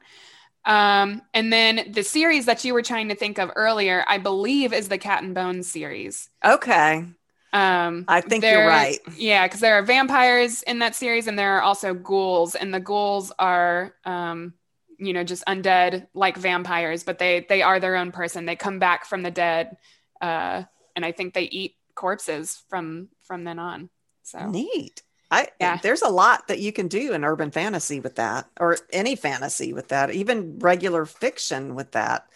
Um, 0.65 1.21
and 1.33 1.53
then 1.53 1.91
the 1.93 2.03
series 2.03 2.45
that 2.47 2.63
you 2.65 2.73
were 2.73 2.81
trying 2.83 3.09
to 3.09 3.15
think 3.15 3.39
of 3.39 3.51
earlier, 3.55 4.05
I 4.07 4.17
believe, 4.19 4.73
is 4.73 4.89
the 4.89 4.97
Cat 4.97 5.23
and 5.23 5.35
Bones 5.35 5.71
series. 5.71 6.29
okay 6.43 7.05
Um, 7.53 8.07
I 8.07 8.21
think 8.21 8.49
you're 8.49 8.63
right. 8.63 8.99
Yeah, 9.15 9.47
because 9.47 9.59
there 9.61 9.75
are 9.75 9.83
vampires 9.83 10.63
in 10.63 10.79
that 10.79 10.95
series, 10.95 11.27
and 11.27 11.37
there 11.39 11.57
are 11.57 11.61
also 11.61 11.93
ghouls, 11.93 12.55
and 12.55 12.73
the 12.73 12.79
ghouls 12.79 13.31
are, 13.39 13.95
um, 14.03 14.53
you 14.97 15.13
know, 15.13 15.23
just 15.23 15.45
undead 15.45 16.07
like 16.13 16.37
vampires, 16.37 17.03
but 17.03 17.17
they 17.19 17.45
they 17.47 17.61
are 17.61 17.79
their 17.79 17.95
own 17.95 18.11
person. 18.11 18.45
They 18.45 18.55
come 18.55 18.79
back 18.79 19.05
from 19.05 19.21
the 19.23 19.31
dead, 19.31 19.77
uh, 20.21 20.63
and 20.95 21.05
I 21.05 21.11
think 21.11 21.33
they 21.33 21.43
eat 21.43 21.75
corpses 21.95 22.63
from 22.69 23.09
from 23.23 23.43
then 23.43 23.59
on. 23.59 23.89
So 24.23 24.49
neat 24.49 25.01
I 25.31 25.47
Yeah. 25.59 25.77
there's 25.81 26.01
a 26.01 26.09
lot 26.09 26.47
that 26.47 26.59
you 26.59 26.71
can 26.71 26.87
do 26.87 27.13
in 27.13 27.23
urban 27.23 27.51
fantasy 27.51 27.99
with 27.99 28.15
that, 28.15 28.47
or 28.59 28.77
any 28.91 29.15
fantasy 29.15 29.73
with 29.73 29.89
that, 29.89 30.11
even 30.11 30.59
regular 30.59 31.05
fiction 31.05 31.75
with 31.75 31.91
that. 31.91 32.27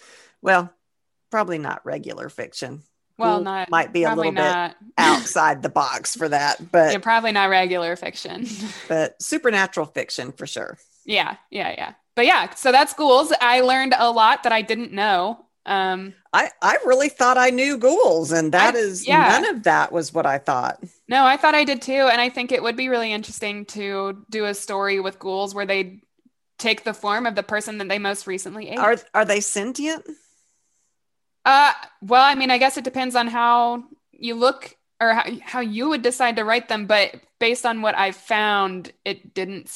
Well, 0.42 0.74
probably 1.30 1.58
not 1.60 1.86
regular 1.86 2.30
fiction. 2.30 2.84
well, 3.18 3.36
Ghoul 3.36 3.44
not 3.44 3.70
might 3.70 3.94
be 3.94 4.04
a 4.04 4.16
little 4.16 4.32
bit 4.32 4.76
outside 4.98 5.62
the 5.62 5.70
box 5.70 6.16
for 6.16 6.30
that, 6.30 6.72
but 6.72 6.92
yeah, 6.92 6.98
probably 7.00 7.32
not 7.32 7.50
regular 7.50 7.96
fiction. 7.96 8.48
but 8.88 9.22
supernatural 9.22 9.86
fiction 9.86 10.32
for 10.32 10.48
sure. 10.48 10.78
yeah, 11.06 11.36
yeah, 11.52 11.72
yeah. 11.72 11.94
But 12.16 12.26
yeah, 12.26 12.54
so 12.56 12.72
that's 12.72 12.94
ghouls. 12.94 13.32
I 13.40 13.62
learned 13.62 13.94
a 13.98 14.12
lot 14.12 14.44
that 14.44 14.52
I 14.52 14.62
didn't 14.62 14.92
know. 14.92 15.46
Um, 15.66 16.16
I 16.32 16.52
I 16.62 16.78
really 16.86 17.10
thought 17.10 17.38
I 17.38 17.50
knew 17.50 17.78
ghouls, 17.78 18.32
and 18.32 18.52
that 18.54 18.76
I- 18.76 18.78
is 18.78 19.08
yeah. 19.08 19.28
none 19.28 19.46
of 19.56 19.64
that 19.64 19.92
was 19.92 20.14
what 20.14 20.26
I 20.26 20.38
thought. 20.38 20.84
No, 21.08 21.26
I 21.26 21.38
thought 21.38 21.56
I 21.56 21.64
did 21.64 21.82
too. 21.82 21.92
And 22.12 22.22
I 22.22 22.30
think 22.30 22.52
it 22.52 22.62
would 22.62 22.76
be 22.76 22.90
really 22.90 23.12
interesting 23.12 23.66
to 23.68 24.26
do 24.30 24.46
a 24.46 24.54
story 24.54 25.00
with 25.00 25.18
ghouls 25.20 25.56
where 25.56 25.66
they 25.66 26.02
take 26.60 26.84
the 26.84 26.94
form 26.94 27.26
of 27.26 27.36
the 27.36 27.44
person 27.44 27.78
that 27.80 27.88
they 27.90 27.98
most 28.00 28.28
recently 28.28 28.70
ate. 28.70 28.78
Are 28.80 28.98
are 29.14 29.26
they 29.26 29.40
sentient? 29.42 30.06
uh, 31.46 31.74
well, 32.02 32.24
I 32.24 32.36
mean, 32.36 32.52
I 32.52 32.58
guess 32.58 32.78
it 32.78 32.84
depends 32.84 33.16
on 33.16 33.28
how 33.28 33.86
you 34.12 34.36
look 34.36 34.76
or 35.02 35.14
how, 35.14 35.24
how 35.42 35.60
you 35.62 35.90
would 35.90 36.02
decide 36.02 36.36
to 36.36 36.44
write 36.44 36.68
them. 36.70 36.86
But 36.86 37.16
based 37.40 37.66
on 37.66 37.82
what 37.82 37.98
I 37.98 38.12
found, 38.12 38.92
it 39.06 39.34
didn't 39.34 39.70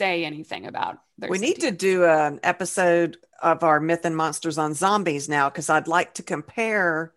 say 0.00 0.24
anything 0.24 0.66
about 0.66 0.98
we 1.28 1.38
need 1.38 1.60
to 1.60 1.70
do 1.70 2.06
an 2.06 2.40
episode 2.42 3.18
of 3.42 3.62
our 3.62 3.80
myth 3.80 4.04
and 4.04 4.16
monsters 4.16 4.58
on 4.58 4.74
zombies 4.74 5.28
now 5.28 5.50
because 5.50 5.68
I'd 5.68 5.88
like 5.88 6.14
to 6.14 6.22
compare 6.22 7.12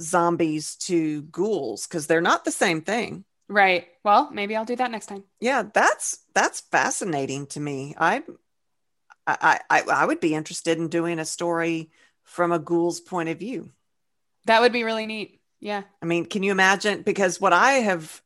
zombies 0.00 0.76
to 0.76 1.22
ghouls 1.22 1.86
because 1.86 2.06
they're 2.06 2.20
not 2.20 2.44
the 2.44 2.50
same 2.50 2.82
thing. 2.82 3.24
Right. 3.48 3.86
Well, 4.04 4.30
maybe 4.32 4.56
I'll 4.56 4.64
do 4.64 4.76
that 4.76 4.90
next 4.90 5.06
time. 5.06 5.24
Yeah, 5.40 5.64
that's 5.72 6.18
that's 6.34 6.60
fascinating 6.60 7.46
to 7.48 7.60
me. 7.60 7.94
I 7.96 8.24
I 9.26 9.60
I, 9.70 9.82
I 9.82 10.04
would 10.04 10.20
be 10.20 10.34
interested 10.34 10.78
in 10.78 10.88
doing 10.88 11.18
a 11.18 11.24
story 11.24 11.90
from 12.24 12.50
a 12.50 12.58
ghoul's 12.58 13.00
point 13.00 13.28
of 13.28 13.38
view. 13.38 13.70
That 14.46 14.62
would 14.62 14.72
be 14.72 14.84
really 14.84 15.06
neat. 15.06 15.40
Yeah. 15.60 15.82
I 16.02 16.06
mean, 16.06 16.26
can 16.26 16.42
you 16.42 16.50
imagine? 16.50 17.02
Because 17.02 17.40
what 17.40 17.52
I 17.52 17.74
have 17.74 18.20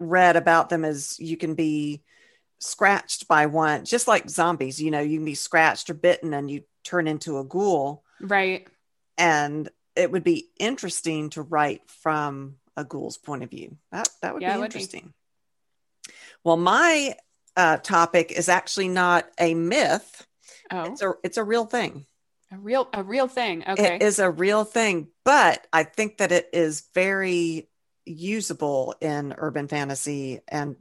read 0.00 0.36
about 0.36 0.68
them 0.68 0.84
is 0.84 1.18
you 1.20 1.36
can 1.36 1.54
be 1.54 2.02
scratched 2.60 3.26
by 3.26 3.46
one, 3.46 3.84
just 3.84 4.06
like 4.06 4.30
zombies. 4.30 4.80
You 4.80 4.90
know, 4.90 5.00
you 5.00 5.18
can 5.18 5.24
be 5.24 5.34
scratched 5.34 5.90
or 5.90 5.94
bitten, 5.94 6.32
and 6.34 6.50
you 6.50 6.62
turn 6.84 7.08
into 7.08 7.38
a 7.38 7.44
ghoul. 7.44 8.04
Right. 8.20 8.68
And 9.18 9.68
it 9.96 10.10
would 10.12 10.24
be 10.24 10.48
interesting 10.58 11.30
to 11.30 11.42
write 11.42 11.82
from 11.88 12.56
a 12.76 12.84
ghoul's 12.84 13.18
point 13.18 13.42
of 13.42 13.50
view. 13.50 13.76
That 13.92 14.08
that 14.22 14.34
would 14.34 14.42
Yeah, 14.42 14.54
be 14.54 14.60
would 14.60 14.72
be. 14.72 14.78
interesting. 14.78 15.12
Well, 16.44 16.56
my 16.56 17.16
uh, 17.56 17.78
topic 17.78 18.32
is 18.32 18.48
actually 18.48 18.88
not 18.88 19.28
a 19.38 19.54
myth. 19.54 20.26
Oh, 20.70 20.84
It's 20.84 21.02
a 21.02 21.14
it's 21.24 21.36
a 21.36 21.44
real 21.44 21.64
thing. 21.66 22.06
a 22.52 22.56
real 22.58 22.88
a 22.92 23.02
real 23.02 23.28
thing. 23.28 23.64
Okay. 23.66 23.96
It 23.96 24.02
is 24.02 24.18
a 24.18 24.30
real 24.30 24.64
thing, 24.64 25.08
but 25.24 25.66
I 25.72 25.82
think 25.84 26.18
that 26.18 26.32
it 26.32 26.48
is 26.52 26.84
very 26.94 27.68
usable 28.06 28.94
in 29.00 29.34
urban 29.36 29.68
fantasy 29.68 30.40
and 30.48 30.76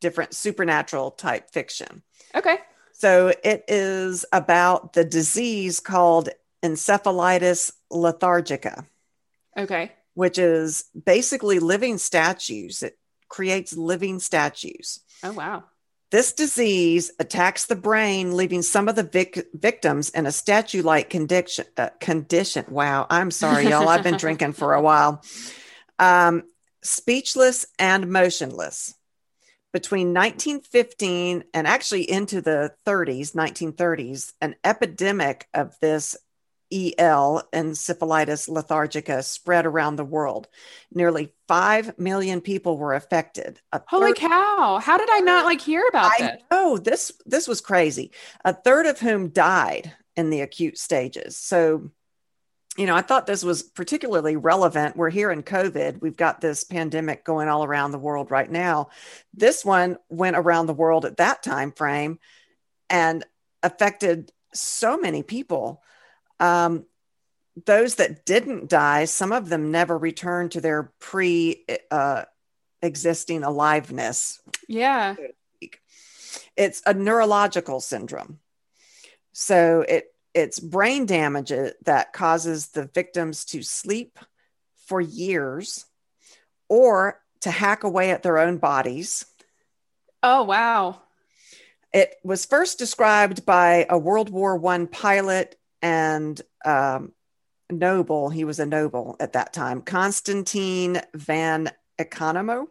different 0.00 0.34
supernatural 0.34 1.10
type 1.12 1.50
fiction. 1.50 2.02
okay. 2.34 2.58
So 2.96 3.32
it 3.42 3.64
is 3.66 4.24
about 4.32 4.92
the 4.92 5.04
disease 5.04 5.80
called 5.80 6.28
encephalitis 6.62 7.72
lethargica, 7.92 8.86
Okay. 9.58 9.92
which 10.14 10.38
is 10.38 10.84
basically 11.04 11.58
living 11.58 11.98
statues. 11.98 12.82
It 12.82 12.96
creates 13.28 13.76
living 13.76 14.20
statues. 14.20 15.00
Oh 15.22 15.32
wow. 15.32 15.64
This 16.10 16.32
disease 16.32 17.10
attacks 17.18 17.66
the 17.66 17.74
brain, 17.74 18.36
leaving 18.36 18.62
some 18.62 18.88
of 18.88 18.94
the 18.94 19.02
vic- 19.02 19.48
victims 19.52 20.10
in 20.10 20.26
a 20.26 20.32
statue 20.32 20.82
like 20.82 21.10
condition, 21.10 21.64
uh, 21.76 21.88
condition. 22.00 22.64
Wow. 22.68 23.06
I'm 23.10 23.32
sorry, 23.32 23.64
y'all. 23.68 23.88
I've 23.88 24.04
been 24.04 24.16
drinking 24.24 24.52
for 24.52 24.74
a 24.74 24.80
while. 24.82 25.22
Um, 25.98 26.44
speechless 26.82 27.66
and 27.78 28.10
motionless. 28.10 28.94
Between 29.74 30.14
1915 30.14 31.44
and 31.52 31.66
actually 31.66 32.08
into 32.08 32.40
the 32.40 32.72
30s, 32.86 33.32
1930s, 33.32 34.32
an 34.40 34.54
epidemic 34.62 35.48
of 35.52 35.76
this 35.80 36.16
EL, 36.72 37.42
encephalitis 37.52 38.48
lethargica, 38.48 39.24
spread 39.24 39.66
around 39.66 39.96
the 39.96 40.04
world. 40.04 40.46
Nearly 40.92 41.32
5 41.48 41.98
million 41.98 42.40
people 42.40 42.78
were 42.78 42.94
affected. 42.94 43.60
A 43.72 43.82
Holy 43.88 44.12
third- 44.12 44.18
cow. 44.18 44.78
How 44.80 44.96
did 44.96 45.08
I 45.10 45.18
not 45.18 45.44
like 45.44 45.60
hear 45.60 45.84
about 45.88 46.12
I 46.12 46.18
this? 46.18 46.42
Oh, 46.52 46.78
this 46.78 47.10
this 47.26 47.48
was 47.48 47.60
crazy. 47.60 48.12
A 48.44 48.54
third 48.54 48.86
of 48.86 49.00
whom 49.00 49.30
died 49.30 49.92
in 50.14 50.30
the 50.30 50.42
acute 50.42 50.78
stages. 50.78 51.36
So, 51.36 51.90
you 52.76 52.86
know, 52.86 52.96
I 52.96 53.02
thought 53.02 53.26
this 53.26 53.44
was 53.44 53.62
particularly 53.62 54.36
relevant. 54.36 54.96
We're 54.96 55.10
here 55.10 55.30
in 55.30 55.42
COVID. 55.42 56.00
We've 56.00 56.16
got 56.16 56.40
this 56.40 56.64
pandemic 56.64 57.24
going 57.24 57.48
all 57.48 57.64
around 57.64 57.92
the 57.92 57.98
world 57.98 58.30
right 58.30 58.50
now. 58.50 58.88
This 59.32 59.64
one 59.64 59.96
went 60.08 60.36
around 60.36 60.66
the 60.66 60.74
world 60.74 61.04
at 61.04 61.18
that 61.18 61.42
time 61.42 61.70
frame 61.72 62.18
and 62.90 63.24
affected 63.62 64.32
so 64.52 64.96
many 64.96 65.22
people. 65.22 65.82
Um, 66.40 66.86
those 67.64 67.96
that 67.96 68.26
didn't 68.26 68.68
die, 68.68 69.04
some 69.04 69.30
of 69.30 69.48
them 69.48 69.70
never 69.70 69.96
returned 69.96 70.52
to 70.52 70.60
their 70.60 70.92
pre 70.98 71.64
uh, 71.90 72.24
existing 72.82 73.44
aliveness 73.44 74.40
Yeah. 74.68 75.14
it's 76.56 76.82
a 76.86 76.92
neurological 76.92 77.80
syndrome. 77.80 78.40
So 79.32 79.84
it 79.88 80.13
it's 80.34 80.58
brain 80.58 81.06
damage 81.06 81.52
that 81.84 82.12
causes 82.12 82.68
the 82.68 82.86
victims 82.86 83.44
to 83.46 83.62
sleep 83.62 84.18
for 84.86 85.00
years 85.00 85.86
or 86.68 87.20
to 87.40 87.50
hack 87.50 87.84
away 87.84 88.10
at 88.10 88.22
their 88.22 88.38
own 88.38 88.58
bodies. 88.58 89.24
Oh, 90.22 90.42
wow. 90.42 91.02
It 91.92 92.16
was 92.24 92.46
first 92.46 92.78
described 92.78 93.46
by 93.46 93.86
a 93.88 93.96
World 93.96 94.28
War 94.28 94.56
One 94.56 94.88
pilot 94.88 95.56
and 95.80 96.40
um, 96.64 97.12
noble. 97.70 98.30
He 98.30 98.44
was 98.44 98.58
a 98.58 98.66
noble 98.66 99.16
at 99.20 99.34
that 99.34 99.52
time, 99.52 99.82
Constantine 99.82 101.00
von 101.14 101.70
Economo. 101.98 102.66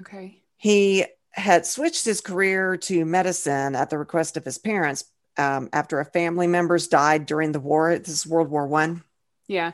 Okay. 0.00 0.42
He 0.56 1.04
had 1.32 1.66
switched 1.66 2.04
his 2.04 2.20
career 2.20 2.76
to 2.76 3.04
medicine 3.04 3.74
at 3.74 3.90
the 3.90 3.98
request 3.98 4.36
of 4.36 4.44
his 4.44 4.58
parents 4.58 5.04
um, 5.36 5.68
after 5.72 6.00
a 6.00 6.04
family 6.04 6.46
members 6.46 6.88
died 6.88 7.26
during 7.26 7.52
the 7.52 7.60
war. 7.60 7.98
This 7.98 8.08
is 8.08 8.26
World 8.26 8.48
War 8.48 8.66
One. 8.66 9.02
Yeah. 9.48 9.72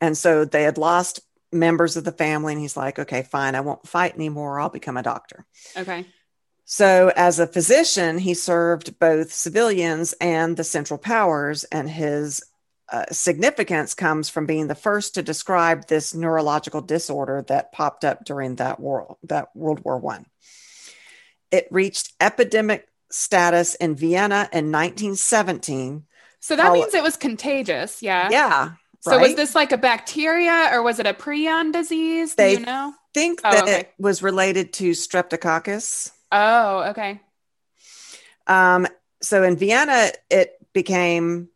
And 0.00 0.16
so 0.16 0.44
they 0.44 0.62
had 0.62 0.78
lost 0.78 1.20
members 1.52 1.96
of 1.96 2.04
the 2.04 2.12
family, 2.12 2.52
and 2.52 2.62
he's 2.62 2.76
like, 2.76 2.98
"Okay, 2.98 3.22
fine, 3.22 3.54
I 3.54 3.60
won't 3.60 3.86
fight 3.86 4.14
anymore. 4.14 4.60
I'll 4.60 4.70
become 4.70 4.96
a 4.96 5.02
doctor." 5.02 5.46
Okay. 5.76 6.06
So, 6.64 7.12
as 7.16 7.40
a 7.40 7.48
physician, 7.48 8.18
he 8.18 8.32
served 8.32 8.98
both 9.00 9.32
civilians 9.32 10.14
and 10.20 10.56
the 10.56 10.62
Central 10.62 10.98
Powers, 10.98 11.64
and 11.64 11.90
his 11.90 12.42
uh, 12.90 13.06
significance 13.10 13.94
comes 13.94 14.28
from 14.28 14.46
being 14.46 14.68
the 14.68 14.74
first 14.74 15.14
to 15.14 15.22
describe 15.22 15.86
this 15.86 16.14
neurological 16.14 16.80
disorder 16.80 17.44
that 17.48 17.72
popped 17.72 18.04
up 18.04 18.24
during 18.24 18.56
that 18.56 18.80
world 18.80 19.16
that 19.24 19.48
World 19.54 19.80
War 19.84 19.98
One. 19.98 20.26
It 21.50 21.66
reached 21.70 22.12
epidemic 22.20 22.86
status 23.10 23.74
in 23.74 23.94
Vienna 23.94 24.48
in 24.52 24.72
1917. 24.72 26.04
So 26.40 26.56
that 26.56 26.72
means 26.72 26.94
it 26.94 27.02
was 27.02 27.16
contagious. 27.16 28.02
Yeah. 28.02 28.28
Yeah. 28.30 28.72
So 29.00 29.12
right? 29.12 29.22
was 29.22 29.34
this 29.34 29.54
like 29.54 29.72
a 29.72 29.78
bacteria 29.78 30.70
or 30.72 30.82
was 30.82 30.98
it 30.98 31.06
a 31.06 31.14
prion 31.14 31.72
disease? 31.72 32.34
They 32.34 32.54
you 32.54 32.60
know? 32.60 32.94
think 33.14 33.40
oh, 33.44 33.50
that 33.50 33.62
okay. 33.64 33.80
it 33.80 33.94
was 33.98 34.22
related 34.22 34.72
to 34.74 34.90
streptococcus. 34.90 36.10
Oh, 36.32 36.90
okay. 36.90 37.20
Um, 38.46 38.86
so 39.22 39.42
in 39.42 39.56
Vienna, 39.56 40.10
it 40.30 40.54
became 40.72 41.48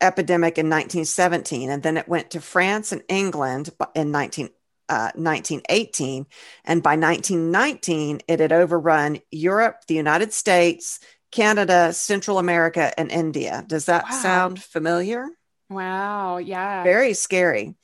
epidemic 0.00 0.58
in 0.58 0.66
1917, 0.66 1.70
and 1.70 1.82
then 1.82 1.96
it 1.96 2.08
went 2.08 2.30
to 2.30 2.40
France 2.40 2.92
and 2.92 3.02
England 3.08 3.70
in 3.94 4.10
19, 4.10 4.50
uh, 4.92 5.10
1918. 5.14 6.26
And 6.66 6.82
by 6.82 6.96
1919, 6.96 8.20
it 8.28 8.40
had 8.40 8.52
overrun 8.52 9.20
Europe, 9.30 9.86
the 9.88 9.94
United 9.94 10.34
States, 10.34 11.00
Canada, 11.30 11.94
Central 11.94 12.38
America, 12.38 12.92
and 13.00 13.10
India. 13.10 13.64
Does 13.66 13.86
that 13.86 14.04
wow. 14.04 14.10
sound 14.10 14.62
familiar? 14.62 15.26
Wow. 15.70 16.36
Yeah. 16.36 16.84
Very 16.84 17.14
scary. 17.14 17.74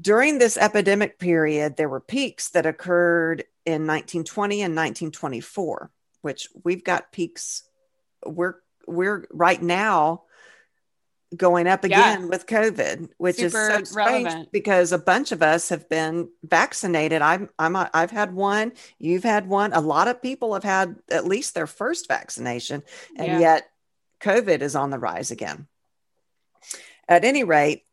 During 0.00 0.38
this 0.38 0.56
epidemic 0.56 1.20
period, 1.20 1.76
there 1.76 1.88
were 1.88 2.00
peaks 2.00 2.50
that 2.50 2.66
occurred 2.66 3.44
in 3.64 3.86
1920 3.86 4.62
and 4.62 4.74
1924, 4.74 5.92
which 6.22 6.48
we've 6.64 6.82
got 6.82 7.12
peaks. 7.12 7.62
We're 8.26 8.54
we're 8.88 9.26
right 9.30 9.62
now 9.62 10.22
going 11.36 11.66
up 11.66 11.84
again 11.84 12.22
yeah. 12.22 12.26
with 12.26 12.46
COVID, 12.46 13.10
which 13.18 13.36
Super 13.36 13.46
is 13.46 13.52
so 13.52 13.84
strange 13.84 14.24
relevant. 14.24 14.52
because 14.52 14.92
a 14.92 14.98
bunch 14.98 15.32
of 15.32 15.42
us 15.42 15.68
have 15.68 15.88
been 15.88 16.28
vaccinated. 16.42 17.20
I'm, 17.20 17.50
I'm, 17.58 17.76
I've 17.76 18.10
had 18.10 18.34
one. 18.34 18.72
You've 18.98 19.24
had 19.24 19.46
one. 19.46 19.72
A 19.72 19.80
lot 19.80 20.08
of 20.08 20.22
people 20.22 20.54
have 20.54 20.64
had 20.64 20.96
at 21.10 21.26
least 21.26 21.54
their 21.54 21.66
first 21.66 22.08
vaccination, 22.08 22.82
and 23.16 23.26
yeah. 23.26 23.38
yet 23.38 23.70
COVID 24.20 24.62
is 24.62 24.74
on 24.74 24.90
the 24.90 24.98
rise 24.98 25.30
again. 25.30 25.66
At 27.08 27.24
any 27.24 27.44
rate, 27.44 27.84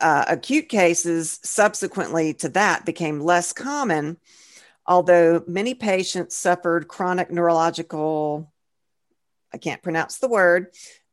uh, 0.00 0.24
acute 0.28 0.68
cases 0.68 1.38
subsequently 1.42 2.34
to 2.34 2.48
that 2.50 2.84
became 2.86 3.20
less 3.20 3.52
common, 3.52 4.16
although 4.86 5.44
many 5.46 5.74
patients 5.74 6.36
suffered 6.36 6.88
chronic 6.88 7.30
neurological. 7.30 8.52
I 9.52 9.58
can't 9.58 9.82
pronounce 9.82 10.18
the 10.18 10.28
word 10.28 10.68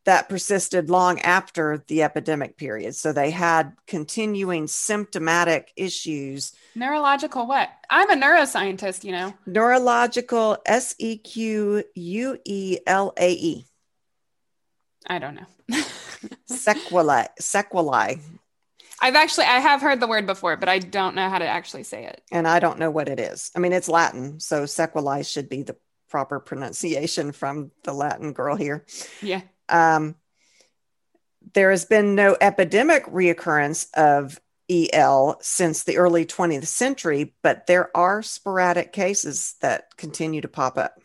that 0.07 0.29
persisted 0.29 0.89
long 0.89 1.19
after 1.19 1.83
the 1.87 2.01
epidemic 2.01 2.55
period. 2.55 2.95
So 2.95 3.11
they 3.11 3.29
had 3.29 3.73
continuing 3.87 4.67
symptomatic 4.67 5.73
issues. 5.75 6.53
Neurological 6.75 7.45
what? 7.45 7.69
I'm 7.89 8.09
a 8.09 8.15
neuroscientist, 8.15 9.03
you 9.03 9.11
know. 9.11 9.33
Neurological 9.45 10.59
S 10.65 10.95
E 10.97 11.17
Q 11.17 11.83
U 11.93 12.39
E 12.45 12.77
L 12.87 13.13
A 13.19 13.33
E. 13.33 13.65
I 15.07 15.19
don't 15.19 15.35
know. 15.35 15.83
sequelae. 16.45 17.27
Sequelae. 17.37 18.21
I've 19.01 19.15
actually 19.15 19.45
I 19.47 19.59
have 19.59 19.81
heard 19.81 19.99
the 19.99 20.07
word 20.07 20.25
before, 20.25 20.55
but 20.55 20.69
I 20.69 20.79
don't 20.79 21.15
know 21.15 21.29
how 21.29 21.39
to 21.39 21.45
actually 21.45 21.83
say 21.83 22.05
it. 22.05 22.21
And 22.31 22.47
I 22.47 22.59
don't 22.59 22.79
know 22.79 22.91
what 22.91 23.09
it 23.09 23.19
is. 23.19 23.51
I 23.57 23.59
mean, 23.59 23.73
it's 23.73 23.89
Latin, 23.89 24.39
so 24.39 24.65
sequelae 24.65 25.23
should 25.23 25.49
be 25.49 25.63
the 25.63 25.75
proper 26.09 26.39
pronunciation 26.39 27.33
from 27.33 27.71
the 27.83 27.91
Latin 27.91 28.31
girl 28.31 28.55
here. 28.55 28.85
Yeah. 29.21 29.41
Um, 29.69 30.15
there 31.53 31.71
has 31.71 31.85
been 31.85 32.15
no 32.15 32.37
epidemic 32.39 33.05
reoccurrence 33.05 33.87
of 33.93 34.39
EL 34.69 35.37
since 35.41 35.83
the 35.83 35.97
early 35.97 36.25
20th 36.25 36.67
century, 36.67 37.33
but 37.41 37.67
there 37.67 37.95
are 37.95 38.21
sporadic 38.21 38.91
cases 38.91 39.55
that 39.61 39.95
continue 39.97 40.41
to 40.41 40.47
pop 40.47 40.77
up 40.77 40.99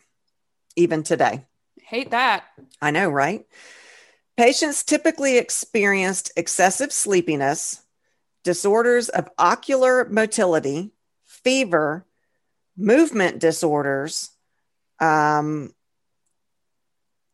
even 0.75 1.03
today. 1.03 1.45
Hate 1.81 2.11
that. 2.11 2.43
I 2.81 2.91
know, 2.91 3.09
right? 3.09 3.45
Patients 4.35 4.83
typically 4.83 5.37
experienced 5.37 6.31
excessive 6.35 6.91
sleepiness, 6.91 7.83
disorders 8.43 9.09
of 9.09 9.29
ocular 9.37 10.05
motility, 10.09 10.91
fever, 11.23 12.05
movement 12.75 13.39
disorders, 13.39 14.31
um, 14.99 15.73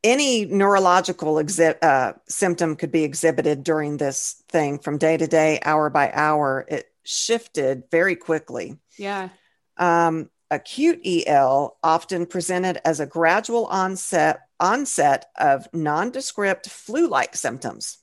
any 0.04 0.46
neurological 0.46 1.36
exhi- 1.36 1.82
uh, 1.82 2.14
symptom 2.28 2.76
could 2.76 2.92
be 2.92 3.04
exhibited 3.04 3.64
during 3.64 3.98
this 3.98 4.44
thing 4.50 4.80
from 4.80 4.98
day 4.98 5.18
to 5.18 5.28
day, 5.28 5.60
hour 5.64 5.90
by 5.90 6.12
hour. 6.14 6.66
It 6.68 6.92
shifted 7.04 7.84
very 7.92 8.16
quickly. 8.16 8.78
Yeah. 8.98 9.30
Um, 9.78 10.30
acute 10.52 11.02
EL 11.06 11.78
often 11.84 12.26
presented 12.26 12.80
as 12.86 13.00
a 13.00 13.06
gradual 13.06 13.66
onset 13.66 14.42
onset 14.60 15.30
of 15.38 15.68
nondescript 15.74 16.70
flu-like 16.70 17.36
symptoms. 17.36 18.00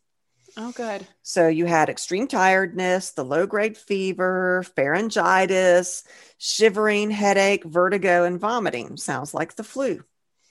Oh, 0.56 0.72
good. 0.72 1.06
So 1.22 1.48
you 1.48 1.66
had 1.66 1.90
extreme 1.90 2.26
tiredness, 2.26 3.10
the 3.10 3.24
low-grade 3.24 3.76
fever, 3.76 4.64
pharyngitis, 4.74 6.04
shivering, 6.38 7.10
headache, 7.10 7.64
vertigo, 7.64 8.24
and 8.24 8.40
vomiting. 8.40 8.96
Sounds 8.96 9.34
like 9.34 9.56
the 9.56 9.64
flu. 9.64 10.02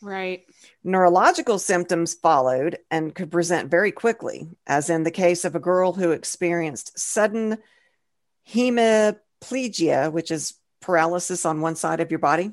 Right. 0.03 0.43
Neurological 0.87 1.57
symptoms 1.57 2.13
followed 2.13 2.77
and 2.91 3.15
could 3.15 3.31
present 3.31 3.71
very 3.71 3.91
quickly, 3.91 4.47
as 4.67 4.87
in 4.87 5.01
the 5.01 5.09
case 5.09 5.43
of 5.43 5.55
a 5.55 5.59
girl 5.59 5.93
who 5.93 6.11
experienced 6.11 6.99
sudden 6.99 7.57
hemiplegia, 8.47 10.11
which 10.11 10.29
is 10.29 10.53
paralysis 10.81 11.43
on 11.43 11.59
one 11.59 11.75
side 11.75 12.01
of 12.01 12.11
your 12.11 12.19
body. 12.19 12.51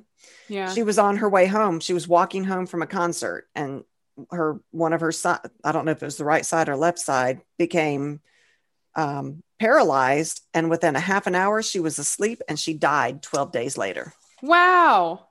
Yeah. 0.49 0.73
She 0.73 0.83
was 0.83 0.99
on 0.99 1.18
her 1.18 1.29
way 1.29 1.45
home. 1.45 1.79
She 1.79 1.92
was 1.92 2.09
walking 2.09 2.45
home 2.45 2.64
from 2.64 2.81
a 2.81 2.87
concert 2.87 3.49
and 3.55 3.85
her 4.31 4.62
one 4.71 4.95
of 4.95 5.03
her 5.03 5.12
side, 5.12 5.40
I 5.62 5.73
don't 5.73 5.85
know 5.85 5.92
if 5.92 6.03
it 6.03 6.07
was 6.07 6.16
the 6.16 6.25
right 6.25 6.47
side 6.47 6.71
or 6.71 6.77
left 6.77 7.01
side, 7.01 7.42
became 7.59 8.23
um, 8.95 9.42
paralyzed. 9.61 10.40
And 10.55 10.71
within 10.71 10.97
a 10.97 11.01
half 11.01 11.27
an 11.27 11.35
hour, 11.35 11.61
she 11.61 11.81
was 11.81 11.99
asleep 11.99 12.40
and 12.49 12.59
she 12.59 12.73
died 12.73 13.23
12 13.23 13.53
days 13.53 13.77
later. 13.77 14.14
Wow. 14.40 15.27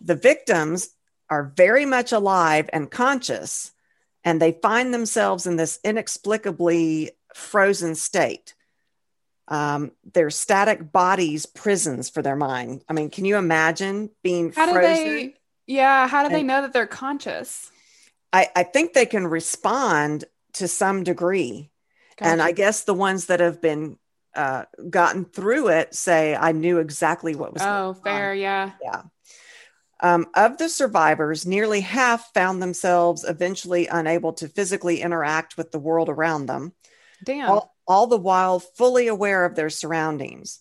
The 0.00 0.14
victims 0.14 0.90
are 1.32 1.50
very 1.56 1.86
much 1.86 2.12
alive 2.12 2.68
and 2.74 2.90
conscious, 2.90 3.72
and 4.22 4.38
they 4.38 4.52
find 4.52 4.92
themselves 4.92 5.46
in 5.46 5.56
this 5.56 5.80
inexplicably 5.82 7.10
frozen 7.34 7.94
state. 7.94 8.52
Um, 9.48 9.92
they're 10.12 10.28
static 10.28 10.92
bodies, 10.92 11.46
prisons 11.46 12.10
for 12.10 12.20
their 12.20 12.36
mind. 12.36 12.84
I 12.86 12.92
mean, 12.92 13.08
can 13.08 13.24
you 13.24 13.38
imagine 13.38 14.10
being 14.22 14.52
how 14.52 14.70
frozen? 14.70 15.04
Do 15.04 15.10
they, 15.10 15.34
yeah, 15.66 16.06
how 16.06 16.20
do 16.20 16.26
and 16.26 16.34
they 16.34 16.42
know 16.42 16.60
that 16.60 16.74
they're 16.74 16.86
conscious? 16.86 17.70
I, 18.30 18.50
I 18.54 18.62
think 18.62 18.92
they 18.92 19.06
can 19.06 19.26
respond 19.26 20.26
to 20.54 20.68
some 20.68 21.02
degree. 21.02 21.70
Gotcha. 22.18 22.30
And 22.30 22.42
I 22.42 22.52
guess 22.52 22.84
the 22.84 22.94
ones 22.94 23.26
that 23.26 23.40
have 23.40 23.62
been 23.62 23.96
uh, 24.34 24.64
gotten 24.90 25.24
through 25.24 25.68
it 25.68 25.94
say, 25.94 26.36
I 26.36 26.52
knew 26.52 26.78
exactly 26.78 27.34
what 27.34 27.54
was. 27.54 27.62
Oh, 27.64 27.94
fair. 28.04 28.32
On. 28.32 28.38
Yeah. 28.38 28.70
Yeah. 28.82 29.02
Um, 30.02 30.26
of 30.34 30.58
the 30.58 30.68
survivors, 30.68 31.46
nearly 31.46 31.80
half 31.80 32.34
found 32.34 32.60
themselves 32.60 33.24
eventually 33.24 33.86
unable 33.86 34.32
to 34.34 34.48
physically 34.48 35.00
interact 35.00 35.56
with 35.56 35.70
the 35.70 35.78
world 35.78 36.08
around 36.08 36.46
them. 36.46 36.72
Damn. 37.24 37.48
All, 37.48 37.74
all 37.86 38.08
the 38.08 38.18
while 38.18 38.58
fully 38.58 39.06
aware 39.06 39.44
of 39.44 39.54
their 39.54 39.70
surroundings. 39.70 40.60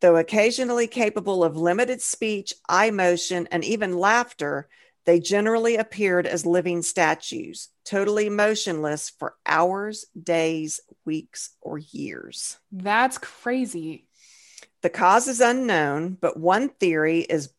Though 0.00 0.16
occasionally 0.16 0.86
capable 0.86 1.42
of 1.42 1.56
limited 1.56 2.00
speech, 2.00 2.54
eye 2.68 2.90
motion, 2.90 3.48
and 3.50 3.64
even 3.64 3.98
laughter, 3.98 4.68
they 5.04 5.18
generally 5.18 5.76
appeared 5.76 6.26
as 6.26 6.46
living 6.46 6.82
statues, 6.82 7.68
totally 7.84 8.30
motionless 8.30 9.10
for 9.10 9.34
hours, 9.44 10.06
days, 10.20 10.80
weeks, 11.04 11.50
or 11.60 11.78
years. 11.78 12.58
That's 12.70 13.18
crazy. 13.18 14.06
The 14.82 14.90
cause 14.90 15.28
is 15.28 15.40
unknown, 15.40 16.18
but 16.20 16.38
one 16.38 16.68
theory 16.68 17.20
is 17.20 17.53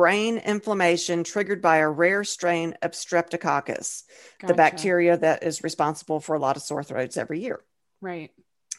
brain 0.00 0.38
inflammation 0.38 1.22
triggered 1.22 1.60
by 1.60 1.76
a 1.76 1.88
rare 1.90 2.24
strain 2.24 2.74
of 2.80 2.92
streptococcus, 2.92 4.04
Gotcha. 4.38 4.46
the 4.46 4.54
bacteria 4.54 5.18
that 5.18 5.42
is 5.42 5.62
responsible 5.62 6.20
for 6.20 6.34
a 6.34 6.38
lot 6.38 6.56
of 6.56 6.62
sore 6.62 6.82
throats 6.82 7.18
every 7.18 7.40
year. 7.40 7.60
Right. 8.00 8.30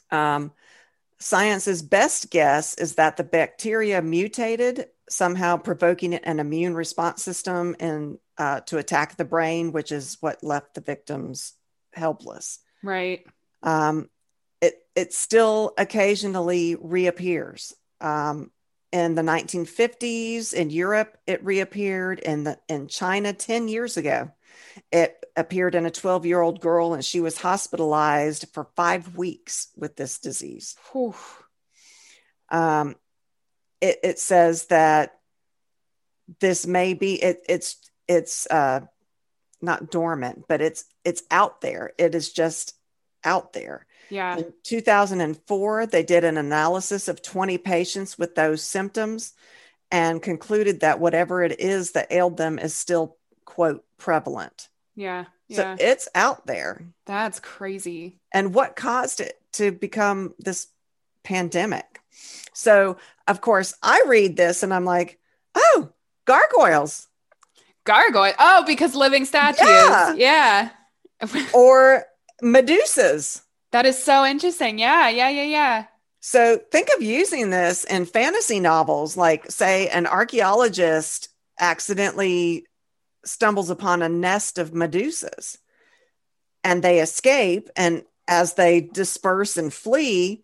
Um, 0.10 0.52
science's 1.20 1.84
best 1.84 2.32
guess 2.32 2.74
is 2.74 2.96
that 2.96 3.18
the 3.18 3.24
bacteria 3.24 4.02
mutated, 4.02 4.88
somehow 5.12 5.58
provoking 5.58 6.16
an 6.16 6.40
immune 6.40 6.74
response 6.74 7.22
system 7.22 7.76
and 7.80 8.18
uh, 8.40 8.62
to 8.62 8.80
attack 8.80 9.16
the 9.16 9.24
brain, 9.24 9.72
which 9.72 9.92
is 9.92 10.18
what 10.22 10.44
left 10.44 10.74
the 10.74 10.82
victims 10.82 11.54
helpless. 11.94 12.58
Right. 12.82 13.28
Um, 13.62 14.10
it 14.60 14.74
it 14.96 15.14
still 15.14 15.74
occasionally 15.78 16.76
reappears. 16.82 17.76
Um, 18.00 18.50
in 18.92 19.16
the 19.16 19.22
1950s 19.22 20.54
in 20.54 20.70
Europe, 20.70 21.18
it 21.26 21.44
reappeared. 21.44 22.20
In 22.20 22.44
the 22.44 22.60
in 22.68 22.88
China, 22.88 23.34
10 23.34 23.68
years 23.68 23.98
ago, 23.98 24.32
it 24.92 25.24
appeared 25.36 25.76
in 25.76 25.86
a 25.86 25.92
12 25.92 26.26
year 26.26 26.42
old 26.42 26.62
girl, 26.62 26.94
and 26.94 27.04
she 27.04 27.22
was 27.22 27.38
hospitalized 27.38 28.48
for 28.54 28.68
five 28.76 29.16
weeks 29.16 29.70
with 29.78 29.96
this 29.96 30.20
disease. 30.20 30.76
Um, 32.50 32.96
it, 33.80 34.00
it 34.04 34.20
says 34.20 34.66
that 34.68 35.18
this 36.40 36.68
may 36.68 36.94
be 36.94 37.22
it, 37.22 37.44
it's 37.48 37.78
it's 38.08 38.46
uh, 38.48 38.82
not 39.62 39.90
dormant, 39.90 40.46
but 40.48 40.62
it's 40.62 40.86
it's 41.04 41.24
out 41.32 41.62
there. 41.62 41.94
It 41.98 42.14
is 42.14 42.32
just 42.32 42.76
out 43.24 43.54
there. 43.54 43.86
Yeah. 44.12 44.38
In 44.38 44.54
2004, 44.64 45.86
they 45.88 46.04
did 46.04 46.24
an 46.24 46.38
analysis 46.38 47.08
of 47.08 47.22
20 47.22 47.58
patients 47.58 48.20
with 48.20 48.36
those 48.36 48.62
symptoms 48.62 49.34
and 49.92 50.22
concluded 50.22 50.82
that 50.82 51.00
whatever 51.00 51.44
it 51.44 51.60
is 51.60 51.92
that 51.92 52.12
ailed 52.12 52.38
them 52.38 52.60
is 52.60 52.76
still, 52.76 53.18
quote, 53.46 53.84
prevalent. 53.98 54.70
Yeah. 54.96 55.26
yeah. 55.48 55.76
So 55.78 55.84
it's 55.84 56.08
out 56.14 56.46
there. 56.46 56.86
That's 57.06 57.40
crazy. 57.40 58.20
And 58.34 58.54
what 58.54 58.76
caused 58.76 59.22
it 59.22 59.40
to 59.54 59.72
become 59.72 60.34
this 60.40 60.68
pandemic? 61.24 62.00
So, 62.54 62.98
of 63.28 63.42
course, 63.42 63.74
I 63.82 64.04
read 64.08 64.38
this 64.38 64.64
and 64.64 64.74
I'm 64.74 64.86
like, 64.86 65.20
oh, 65.56 65.90
gargoyles 66.26 67.08
Gargoyle. 67.84 68.34
Oh, 68.38 68.64
because 68.66 68.96
living 68.96 69.26
statues. 69.26 69.68
Yeah. 69.68 70.14
Yeah. 70.14 70.70
or 71.54 72.06
medusas. 72.44 73.42
That 73.72 73.86
is 73.86 74.02
so 74.02 74.26
interesting. 74.26 74.80
Yeah. 74.80 75.10
Yeah. 75.10 75.30
Yeah. 75.30 75.44
Yeah. 75.44 75.86
So 76.20 76.60
think 76.72 76.90
of 76.96 77.02
using 77.02 77.50
this 77.50 77.84
in 77.84 78.06
fantasy 78.06 78.60
novels, 78.60 79.18
like, 79.18 79.50
say, 79.50 79.88
an 79.90 80.06
archaeologist 80.06 81.30
accidentally 81.60 82.68
stumbles 83.26 83.70
upon 83.70 84.02
a 84.02 84.10
nest 84.10 84.58
of 84.60 84.72
medusas 84.72 85.58
and 86.64 86.84
they 86.84 87.00
escape. 87.00 87.70
And 87.76 88.04
as 88.28 88.54
they 88.54 88.82
disperse 88.82 89.58
and 89.58 89.74
flee, 89.74 90.44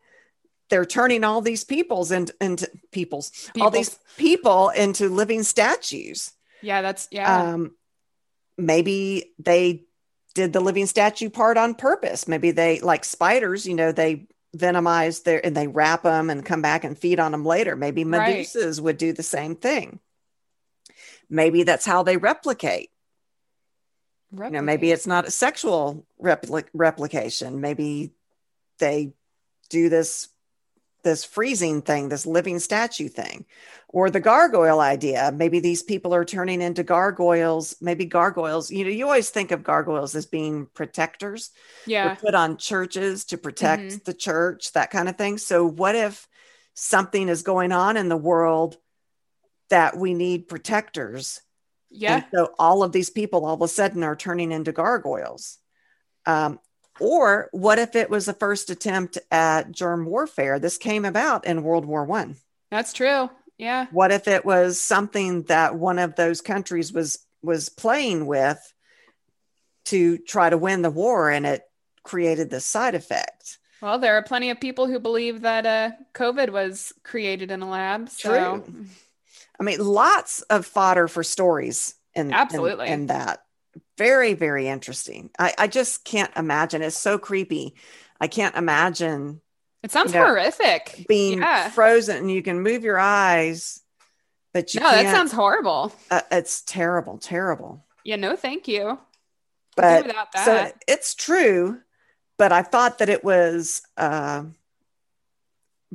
they're 0.70 0.86
turning 0.86 1.24
all 1.24 1.42
these 1.42 1.64
peoples 1.64 2.12
into, 2.12 2.34
into 2.42 2.70
peoples, 2.92 3.32
all 3.62 3.70
these 3.70 4.00
people 4.18 4.70
into 4.70 5.10
living 5.10 5.44
statues. 5.44 6.32
Yeah. 6.62 6.82
That's, 6.82 7.08
yeah. 7.12 7.54
Um, 7.54 7.76
maybe 8.58 9.34
they 9.38 9.84
did 10.38 10.54
the 10.54 10.60
living 10.60 10.86
statue 10.86 11.32
part 11.32 11.58
on 11.58 11.74
purpose. 11.74 12.28
Maybe 12.28 12.52
they, 12.52 12.80
like 12.80 13.04
spiders, 13.04 13.66
you 13.66 13.74
know, 13.74 13.92
they 13.92 14.28
venomize 14.56 15.24
their 15.24 15.44
and 15.44 15.58
they 15.58 15.66
wrap 15.68 16.04
them 16.04 16.30
and 16.30 16.46
come 16.46 16.62
back 16.62 16.84
and 16.84 16.96
feed 16.96 17.20
on 17.20 17.32
them 17.32 17.44
later. 17.44 17.76
Maybe 17.76 18.04
Right. 18.04 18.46
medusas 18.46 18.80
would 18.80 19.00
do 19.00 19.14
the 19.14 19.24
same 19.24 19.56
thing. 19.56 20.00
Maybe 21.28 21.64
that's 21.64 21.88
how 21.88 22.04
they 22.04 22.18
replicate. 22.18 22.92
You 24.32 24.50
know, 24.52 24.62
maybe 24.62 24.92
it's 24.92 25.08
not 25.08 25.28
a 25.28 25.32
sexual 25.32 26.06
repli- 26.22 26.70
replication. 26.72 27.60
Maybe 27.60 28.12
they 28.78 29.14
do 29.72 29.90
this 29.90 30.30
this 31.08 31.24
freezing 31.24 31.82
thing, 31.82 32.10
this 32.10 32.26
living 32.26 32.60
statue 32.60 33.08
thing, 33.08 33.46
or 33.88 34.10
the 34.10 34.20
gargoyle 34.20 34.82
idea. 34.82 35.32
Maybe 35.34 35.60
these 35.62 35.82
people 35.82 36.14
are 36.14 36.26
turning 36.26 36.62
into 36.62 36.84
gargoyles. 36.84 37.76
Maybe 37.82 38.06
gargoyles. 38.06 38.70
You 38.70 38.84
know, 38.84 38.90
you 38.92 39.06
always 39.06 39.30
think 39.30 39.52
of 39.52 39.64
gargoyles 39.64 40.16
as 40.16 40.26
being 40.26 40.68
protectors. 40.74 41.52
They're 41.86 41.96
Yeah. 41.96 42.16
put 42.16 42.36
on 42.36 42.58
churches 42.58 43.26
to 43.26 43.38
protect 43.38 43.84
Mhm. 43.84 44.04
the 44.04 44.14
church, 44.14 44.74
that 44.74 44.92
kind 44.92 45.08
of 45.08 45.18
thing. 45.18 45.38
So, 45.38 45.66
what 45.66 45.96
if 45.96 46.28
something 46.74 47.30
is 47.30 47.42
going 47.42 47.72
on 47.72 47.96
in 47.98 48.10
the 48.10 48.18
world 48.18 48.78
that 49.70 49.98
we 49.98 50.14
need 50.14 50.50
protectors? 50.50 51.42
Yeah. 51.90 52.16
And 52.16 52.26
so 52.34 52.54
all 52.60 52.84
of 52.84 52.92
these 52.92 53.10
people 53.10 53.46
all 53.46 53.54
of 53.56 53.62
a 53.62 53.68
sudden 53.68 54.04
are 54.04 54.16
turning 54.16 54.52
into 54.52 54.74
gargoyles. 54.74 55.58
Um, 56.26 56.60
or 57.00 57.50
what 57.52 57.80
if 57.80 57.96
it 57.96 58.10
was 58.10 58.26
the 58.26 58.34
first 58.34 58.70
attempt 58.70 59.18
at 59.32 59.72
germ 59.72 60.06
warfare? 60.06 60.60
This 60.60 60.78
came 60.78 61.06
about 61.06 61.46
in 61.46 61.64
World 61.64 61.86
War 61.86 62.06
One. 62.06 62.36
That's 62.72 62.94
true. 62.94 63.30
Yeah. 63.58 63.88
What 63.92 64.12
if 64.12 64.28
it 64.28 64.46
was 64.46 64.80
something 64.80 65.44
that 65.44 65.76
one 65.76 66.00
of 66.00 66.16
those 66.16 66.42
countries 66.42 66.94
was 66.94 67.20
was 67.42 67.70
playing 67.70 68.26
with 68.26 68.60
to 69.86 70.18
try 70.18 70.50
to 70.50 70.58
win 70.58 70.82
the 70.82 70.92
war, 70.92 71.30
and 71.30 71.46
it 71.46 71.64
created 72.04 72.50
this 72.50 72.66
side 72.66 72.96
effect? 72.96 73.58
Well, 73.82 74.00
there 74.00 74.18
are 74.18 74.24
plenty 74.24 74.50
of 74.50 74.60
people 74.60 74.88
who 74.88 75.00
believe 75.00 75.42
that 75.42 75.66
uh, 75.66 75.92
COVID 76.14 76.50
was 76.50 76.94
created 77.04 77.52
in 77.52 77.62
a 77.62 77.70
lab. 77.70 78.10
So, 78.10 78.30
True. 78.62 78.86
I 79.60 79.64
mean, 79.64 79.80
lots 79.80 80.42
of 80.44 80.66
fodder 80.66 81.08
for 81.08 81.24
stories 81.24 81.96
in 82.16 82.28
in- 82.28 82.34
Absolutely. 82.34 82.90
in, 82.90 83.08
that. 83.08 83.44
Very, 83.98 84.34
very 84.34 84.68
interesting. 84.68 85.32
I, 85.40 85.54
I 85.58 85.68
just 85.68 86.04
can't 86.04 86.32
imagine. 86.36 86.82
It's 86.82 86.98
so 86.98 87.18
creepy. 87.18 87.76
I 88.20 88.28
can't 88.28 88.56
imagine 88.56 89.42
it 89.84 89.92
sounds 89.92 90.14
You 90.14 90.20
know, 90.20 90.26
horrific. 90.26 91.06
being 91.08 91.40
yeah. 91.40 91.70
frozen 91.70 92.18
and 92.18 92.32
you 92.32 92.42
can 92.42 92.62
move 92.62 92.84
your 92.84 93.00
eyes, 93.00 93.82
but 94.54 94.74
you 94.74 94.80
No, 94.80 94.92
that 94.92 95.14
sounds 95.14 95.32
horrible. 95.32 95.94
uh, 96.12 96.22
it's 96.32 96.62
terrible, 96.62 97.18
terrible. 97.18 97.86
Yeah. 98.04 98.16
No, 98.16 98.36
thank 98.36 98.68
you. 98.68 99.00
But 99.76 100.12
so 100.44 100.72
it's 100.88 101.14
true, 101.14 101.80
but 102.38 102.52
I 102.52 102.64
thought 102.64 102.98
that 102.98 103.10
it 103.10 103.24
was 103.24 103.84
uh, 103.96 104.46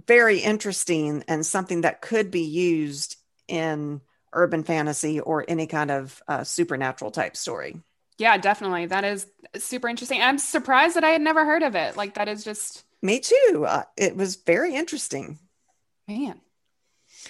very 0.07 0.39
interesting 0.39 1.25
and 1.27 1.45
something 1.45 1.81
that 1.81 2.01
could 2.01 2.31
be 2.31 2.43
used 2.43 3.17
in 3.49 4.01
urban 4.33 4.63
fantasy 4.63 5.19
or 5.21 5.45
any 5.49 5.67
kind 5.67 5.91
of 5.91 6.23
uh, 6.29 6.45
supernatural 6.45 7.11
type 7.11 7.37
story. 7.37 7.81
Yeah, 8.19 8.37
definitely. 8.39 8.87
That 8.87 9.05
is 9.05 9.27
super 9.57 9.89
interesting. 9.89 10.21
I'm 10.23 10.39
surprised 10.39 10.97
that 10.97 11.05
I 11.05 11.11
had 11.11 11.23
never 11.23 11.45
heard 11.45 11.63
of 11.63 11.75
it. 11.75 11.97
Like, 11.97 12.15
that 12.15 12.29
is 12.29 12.45
just, 12.45 12.85
Me 13.03 13.21
too. 13.21 13.65
Uh, 13.67 13.83
it 13.97 14.17
was 14.17 14.37
very 14.37 14.75
interesting. 14.75 15.39
man, 16.09 16.41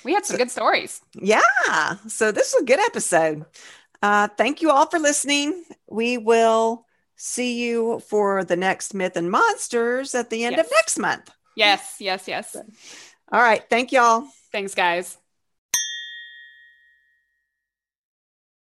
we 0.04 0.14
had 0.14 0.24
some 0.24 0.36
good 0.38 0.50
stories. 0.50 1.00
Yeah. 1.14 1.96
So 2.08 2.32
this 2.32 2.52
was 2.54 2.62
a 2.62 2.66
good 2.66 2.80
episode. 2.80 3.44
Uh, 4.02 4.28
thank 4.36 4.62
you 4.62 4.70
all 4.70 4.86
for 4.86 4.98
listening. 4.98 5.64
We 5.88 6.18
will 6.18 6.86
see 7.16 7.62
you 7.62 8.00
for 8.08 8.42
the 8.42 8.56
next 8.56 8.94
Myth 8.94 9.16
and 9.16 9.30
Monsters 9.30 10.14
at 10.14 10.28
the 10.30 10.44
end 10.44 10.58
of 10.58 10.66
next 10.72 10.98
month. 10.98 11.30
Yes. 11.56 11.96
Yes. 12.00 12.26
Yes. 12.26 12.56
All 13.30 13.40
right. 13.40 13.62
Thank 13.70 13.92
y'all. 13.92 14.26
Thanks, 14.50 14.74
guys. 14.74 15.18